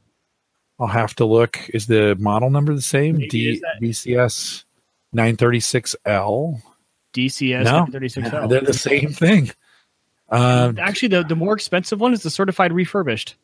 [0.80, 1.59] I'll have to look.
[1.74, 3.16] Is the model number the same?
[3.16, 4.64] Maybe, D that- BCS
[5.16, 6.60] 936L.
[7.14, 8.48] DCS No, 36L.
[8.48, 9.50] they're the same thing.
[10.28, 13.36] Um, Actually, the, the more expensive one is the certified refurbished.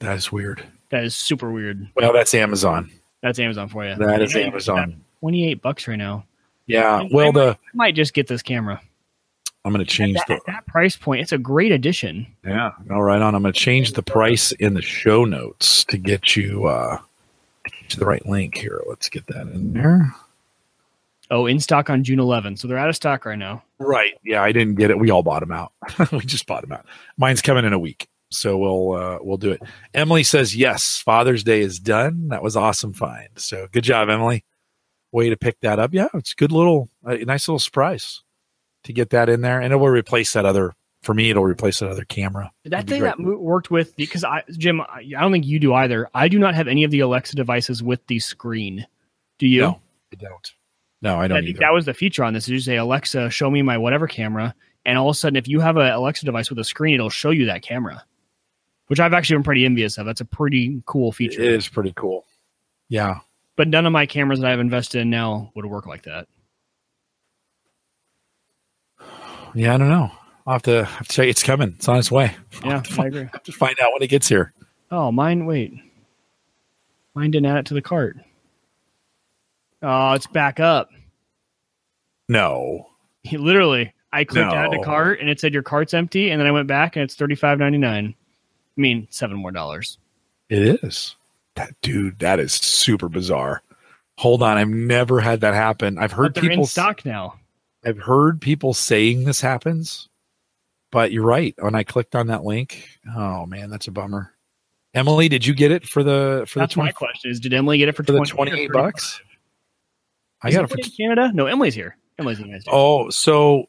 [0.00, 0.64] that is weird.
[0.90, 1.88] That is super weird.
[1.94, 2.90] Well, that's Amazon.
[3.22, 3.94] That's Amazon for you.
[3.94, 5.00] That is Amazon.
[5.20, 6.24] 28 bucks right now.
[6.66, 7.02] Yeah.
[7.02, 8.80] I Well, the I might just get this camera.
[9.64, 12.26] I'm going to change At the that, at that price point, it's a great addition.
[12.44, 13.34] Yeah, All right on.
[13.36, 16.98] I'm going to change the price in the show notes to get you uh,
[17.90, 18.82] to the right link here.
[18.88, 20.12] Let's get that in there.
[21.32, 22.58] Oh, in stock on June 11th.
[22.58, 23.62] So they're out of stock right now.
[23.78, 24.12] Right.
[24.22, 24.98] Yeah, I didn't get it.
[24.98, 25.72] We all bought them out.
[26.12, 26.84] we just bought them out.
[27.16, 29.62] Mine's coming in a week, so we'll uh, we'll do it.
[29.94, 30.98] Emily says yes.
[30.98, 32.28] Father's Day is done.
[32.28, 33.30] That was awesome find.
[33.36, 34.44] So good job, Emily.
[35.10, 35.94] Way to pick that up.
[35.94, 38.22] Yeah, it's a good little, a nice little surprise
[38.84, 40.74] to get that in there, and it will replace that other.
[41.02, 42.52] For me, it'll replace that other camera.
[42.66, 46.10] That thing that worked with because I, Jim, I I don't think you do either.
[46.14, 48.86] I do not have any of the Alexa devices with the screen.
[49.38, 49.62] Do you?
[49.62, 49.80] No,
[50.12, 50.52] I don't.
[51.02, 51.58] No, I I don't think either.
[51.60, 52.44] that was the feature on this.
[52.44, 54.54] Is you say Alexa, show me my whatever camera,
[54.86, 57.10] and all of a sudden, if you have an Alexa device with a screen, it'll
[57.10, 58.04] show you that camera,
[58.86, 60.06] which I've actually been pretty envious of.
[60.06, 61.42] That's a pretty cool feature.
[61.42, 62.24] It is pretty cool.
[62.88, 63.18] Yeah.
[63.56, 66.28] But none of my cameras that I've invested in now would work like that.
[69.54, 70.10] Yeah, I don't know.
[70.46, 71.74] I'll have to, have to tell you it's coming.
[71.76, 72.34] It's on its way.
[72.62, 73.28] I'll Yeah, have to I agree.
[73.32, 74.52] have to find out when it gets here.
[74.90, 75.46] Oh, mine.
[75.46, 75.72] Wait,
[77.14, 78.16] mine didn't add it to the cart.
[79.82, 80.90] Oh, it's back up.
[82.28, 82.86] No.
[83.30, 86.52] Literally, I clicked add to cart and it said your cart's empty, and then I
[86.52, 88.14] went back and it's thirty five ninety nine.
[88.76, 89.98] I mean, seven more dollars.
[90.48, 91.16] It is.
[91.56, 93.62] That dude, that is super bizarre.
[94.18, 95.98] Hold on, I've never had that happen.
[95.98, 97.38] I've heard people in stock now.
[97.84, 100.08] I've heard people saying this happens,
[100.90, 101.54] but you're right.
[101.58, 104.32] When I clicked on that link, oh man, that's a bummer.
[104.94, 107.52] Emily, did you get it for the for That's the my 20, question: Is did
[107.52, 108.72] Emily get it for, for the 28 35?
[108.72, 109.20] bucks?
[110.42, 111.30] I Is got it for Canada.
[111.32, 111.96] No, Emily's here.
[112.18, 112.74] Emily's in the United States.
[112.76, 113.66] Oh, so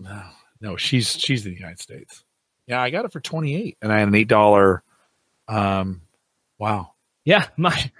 [0.60, 2.24] no, she's she's in the United States.
[2.66, 4.82] Yeah, I got it for twenty eight, and I had an eight dollar.
[5.46, 6.02] Um,
[6.58, 6.92] wow,
[7.24, 7.90] Yeah, my.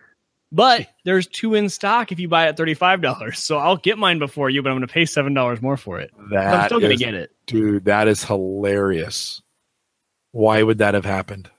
[0.51, 3.39] But there's two in stock if you buy it at thirty five dollars.
[3.39, 6.01] So I'll get mine before you, but I'm going to pay seven dollars more for
[6.01, 6.11] it.
[6.17, 7.31] But I'm still going to get it.
[7.47, 7.85] dude.
[7.85, 9.43] That is hilarious.
[10.33, 11.51] Why would that have happened?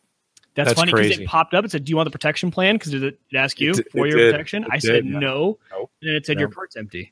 [0.63, 1.65] That's, That's funny because it popped up.
[1.65, 4.05] It said, "Do you want the protection plan?" Because it, it asked you It for
[4.05, 4.31] it your did.
[4.33, 4.63] protection.
[4.63, 5.19] It I did, said yeah.
[5.19, 5.91] no, Nope.
[6.01, 6.55] and it said your No.
[6.55, 7.11] cart's empty.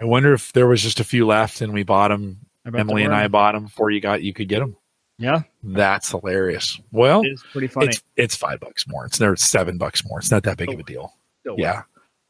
[0.00, 2.38] I wonder if there was just a few left, and we bought them.
[2.66, 4.76] Emily and I bought them before you got you could get them.
[5.18, 6.80] Yeah, That's hilarious.
[6.92, 7.88] Well, it is pretty funny.
[7.88, 9.04] it's it's five bucks more.
[9.06, 10.18] It's there seven bucks more.
[10.18, 11.14] It's not that big of a deal.
[11.40, 11.82] Still Yeah.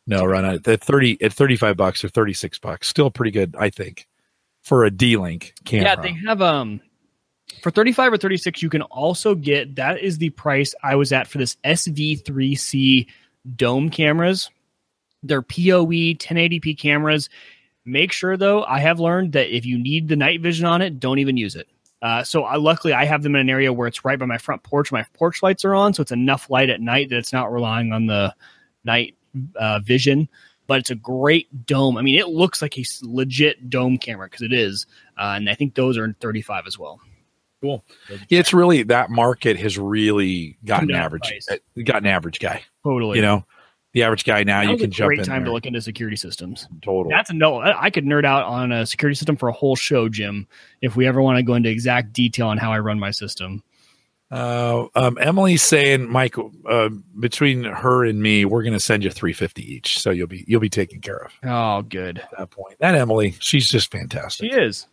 [0.06, 2.88] No, run at at thirty at thirty five bucks or thirty six bucks.
[2.88, 4.08] Still pretty good, I think,
[4.62, 5.90] for a D Link camera.
[5.90, 6.80] Yeah, they have um
[7.62, 11.26] for 35 or 36 you can also get that is the price I was at
[11.26, 13.07] for this SV3C
[13.57, 14.51] dome cameras.
[15.22, 17.28] They're PoE 1080p cameras.
[17.84, 21.01] Make sure though, I have learned that if you need the night vision on it,
[21.01, 21.68] don't even use it.
[22.03, 24.38] Uh, so I, luckily I have them in an area where it's right by my
[24.38, 24.90] front porch.
[24.90, 27.92] My porch lights are on, so it's enough light at night that it's not relying
[27.92, 28.34] on the
[28.84, 29.16] night
[29.57, 30.28] uh, vision.
[30.66, 31.96] But it's a great dome.
[31.96, 34.86] I mean, it looks like a legit dome camera because it is,
[35.18, 37.01] uh, and I think those are in 35 as well.
[37.61, 37.84] Cool.
[38.28, 41.32] Yeah, it's really that market has really gotten average.
[41.50, 42.62] uh, Got an average guy.
[42.84, 43.16] Totally.
[43.18, 43.44] You know,
[43.92, 46.16] the average guy now That you can jump great in time to look into security
[46.16, 46.66] systems.
[46.80, 47.12] Totally.
[47.14, 47.61] That's a no.
[47.61, 50.46] I could nerd out on a security system for a whole show, Jim.
[50.80, 53.62] If we ever want to go into exact detail on how I run my system.
[54.30, 56.36] Uh, um, Emily's saying, Mike,
[56.68, 56.88] uh,
[57.18, 60.44] between her and me, we're going to send you three fifty each, so you'll be
[60.46, 62.18] you'll be taken care of Oh, good.
[62.20, 62.76] at that point.
[62.78, 64.52] That Emily, she's just fantastic.
[64.52, 64.86] She is.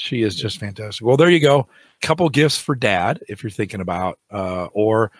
[0.00, 1.06] She is just fantastic.
[1.06, 1.68] Well, there you go.
[2.00, 5.12] Couple gifts for dad if you're thinking about, uh, or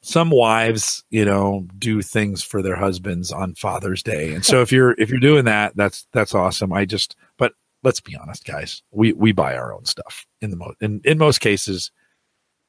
[0.00, 4.34] some wives, you know, do things for their husbands on Father's Day.
[4.34, 6.72] And so if you're if you're doing that, that's that's awesome.
[6.72, 7.52] I just, but
[7.84, 11.16] let's be honest, guys, we we buy our own stuff in the most in in
[11.16, 11.92] most cases,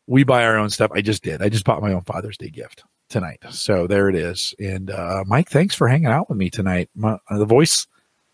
[0.05, 0.91] we buy our own stuff.
[0.93, 1.41] I just did.
[1.41, 3.39] I just bought my own Father's Day gift tonight.
[3.49, 4.53] So there it is.
[4.59, 6.89] And uh, Mike, thanks for hanging out with me tonight.
[6.95, 7.87] My, the voice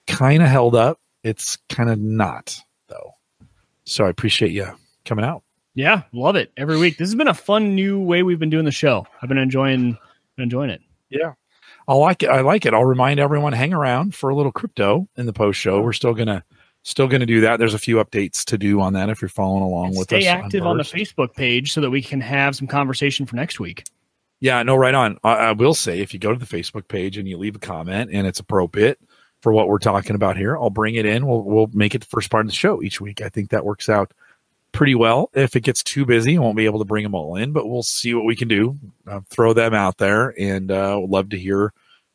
[0.05, 2.59] kind of held up it's kind of not.
[3.85, 4.67] So I appreciate you
[5.05, 5.43] coming out.
[5.75, 6.97] Yeah, love it every week.
[6.97, 9.05] This has been a fun new way we've been doing the show.
[9.21, 9.97] I've been enjoying
[10.37, 10.81] enjoying it.
[11.09, 11.33] Yeah.
[11.87, 12.29] I like it.
[12.29, 12.73] I like it.
[12.73, 15.81] I'll remind everyone hang around for a little crypto in the post show.
[15.81, 16.43] We're still gonna
[16.83, 17.59] still gonna do that.
[17.59, 20.17] There's a few updates to do on that if you're following along And with stay
[20.17, 20.23] us.
[20.23, 23.59] Stay active on the Facebook page so that we can have some conversation for next
[23.59, 23.83] week.
[24.39, 25.17] Yeah, no, right on.
[25.23, 27.59] I, I will say if you go to the Facebook page and you leave a
[27.59, 28.99] comment and it's appropriate
[29.41, 31.27] for what we're talking about here, I'll bring it in.
[31.27, 33.21] We'll we'll make it the first part of the show each week.
[33.21, 34.11] I think that works out
[34.71, 35.29] pretty well.
[35.33, 37.67] If it gets too busy, I won't be able to bring them all in, but
[37.67, 38.77] we'll see what we can do.
[39.07, 41.73] Uh, throw them out there, and uh, would love to hear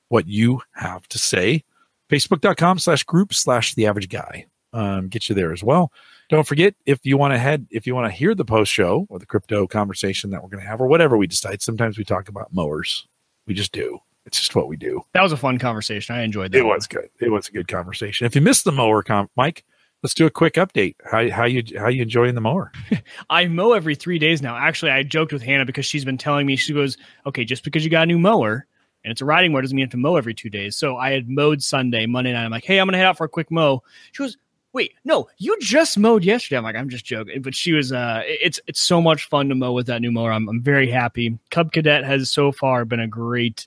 [0.08, 1.64] what you have to say.
[2.10, 4.46] Facebook.com slash group slash the average guy.
[4.72, 5.92] Um, get you there as well.
[6.28, 9.06] Don't forget if you want to head if you want to hear the post show
[9.08, 11.60] or the crypto conversation that we're going to have or whatever we decide.
[11.60, 13.06] Sometimes we talk about mowers.
[13.46, 13.98] We just do.
[14.30, 15.02] It's just what we do.
[15.12, 16.14] That was a fun conversation.
[16.14, 16.58] I enjoyed that.
[16.58, 17.10] It was good.
[17.18, 18.26] It was a good conversation.
[18.26, 19.64] If you missed the mower, com- Mike,
[20.04, 20.94] let's do a quick update.
[21.04, 22.70] How how you how you enjoying the mower?
[23.30, 24.56] I mow every three days now.
[24.56, 27.82] Actually, I joked with Hannah because she's been telling me she goes, "Okay, just because
[27.82, 28.68] you got a new mower
[29.02, 30.96] and it's a riding mower doesn't mean you have to mow every two days." So
[30.96, 32.44] I had mowed Sunday, Monday night.
[32.44, 34.36] I'm like, "Hey, I'm gonna head out for a quick mow." She goes,
[34.72, 37.92] "Wait, no, you just mowed yesterday." I'm like, "I'm just joking," but she was.
[37.92, 40.30] Uh, it's it's so much fun to mow with that new mower.
[40.30, 41.36] I'm I'm very happy.
[41.50, 43.66] Cub Cadet has so far been a great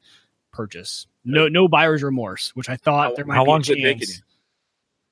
[0.53, 1.07] purchase.
[1.25, 4.07] No no buyer's remorse, which I thought How- there might how long's it taking.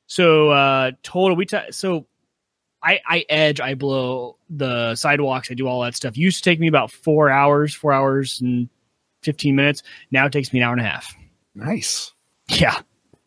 [0.07, 2.05] So uh total we ta- so
[2.83, 6.17] I I edge, I blow the sidewalks, I do all that stuff.
[6.17, 8.67] Used to take me about four hours, four hours and
[9.21, 9.83] fifteen minutes.
[10.11, 11.13] Now it takes me an hour and a half.
[11.55, 12.11] Nice.
[12.49, 12.81] Yeah,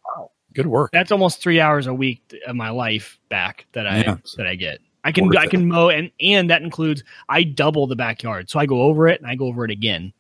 [0.05, 0.31] Wow.
[0.55, 0.91] Good work.
[0.93, 4.17] that's almost three hours a week of my life back that I Yeah.
[4.37, 4.81] that I get.
[5.05, 5.51] I can Worth I it.
[5.51, 9.21] can mow and and that includes I double the backyard, so I go over it
[9.23, 10.13] and I go over it again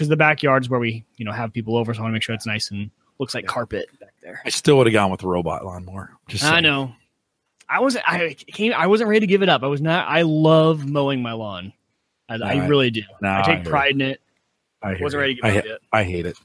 [0.00, 2.22] because the backyard's where we you know have people over, so I want to make
[2.22, 4.40] sure it's nice and looks like carpet back there.
[4.46, 6.16] I still would have gone with the robot lawnmower.
[6.26, 6.94] Just I know.
[7.68, 8.08] I wasn't.
[8.08, 8.72] I came.
[8.72, 9.62] I wasn't ready to give it up.
[9.62, 10.08] I was not.
[10.08, 11.74] I love mowing my lawn.
[12.30, 13.02] I, I really do.
[13.20, 14.20] nah, I I take hear pride in it.
[14.82, 15.18] I Wasn't you.
[15.18, 15.80] ready to I, give it up.
[15.92, 16.38] I hate it.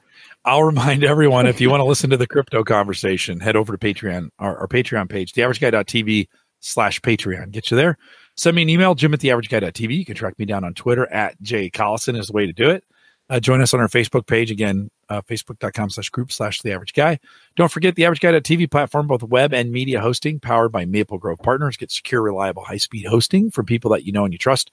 [0.43, 3.80] I'll remind everyone if you want to listen to the crypto conversation, head over to
[3.80, 6.28] Patreon, our, our Patreon page, theaverageguy.tv
[6.60, 7.51] slash Patreon.
[7.51, 7.97] Get you there.
[8.36, 9.95] Send me an email, jim at theaverageguy.tv.
[9.97, 12.70] You can track me down on Twitter at Jay Collison is the way to do
[12.70, 12.84] it.
[13.30, 16.93] Uh, join us on our Facebook page again, uh, facebook.com slash group slash the average
[16.93, 17.19] guy.
[17.55, 21.39] Don't forget the average guy.tv platform, both web and media hosting, powered by Maple Grove
[21.39, 21.78] Partners.
[21.78, 24.71] Get secure, reliable, high speed hosting for people that you know and you trust.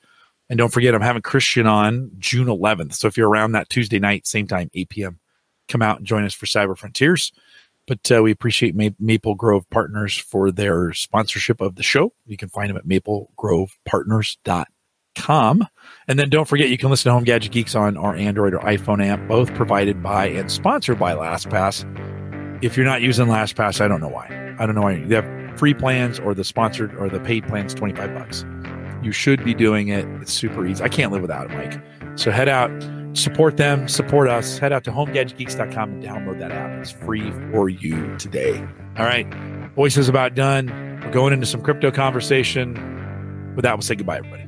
[0.50, 2.94] And don't forget, I'm having Christian on June 11th.
[2.94, 5.18] So if you're around that Tuesday night, same time, 8 p.m.,
[5.68, 7.32] come out and join us for Cyber Frontiers.
[7.86, 12.12] But uh, we appreciate Ma- Maple Grove Partners for their sponsorship of the show.
[12.26, 14.66] You can find them at maplegrovepartners.com.
[15.16, 18.58] And then don't forget, you can listen to Home Gadget Geeks on our Android or
[18.60, 21.84] iPhone app, both provided by and sponsored by LastPass.
[22.62, 24.54] If you're not using LastPass, I don't know why.
[24.58, 25.04] I don't know why.
[25.04, 28.44] They have free plans or the sponsored or the paid plans, 25 bucks.
[29.02, 30.04] You should be doing it.
[30.20, 30.82] It's super easy.
[30.82, 31.80] I can't live without it, Mike.
[32.16, 32.70] So head out,
[33.14, 34.58] support them, support us.
[34.58, 36.80] Head out to homegadgetgeeks.com and download that app.
[36.80, 38.58] It's free for you today.
[38.96, 39.26] All right.
[39.74, 40.66] Voice is about done.
[41.02, 42.74] We're going into some crypto conversation.
[43.56, 44.41] With that, we'll say goodbye, everybody.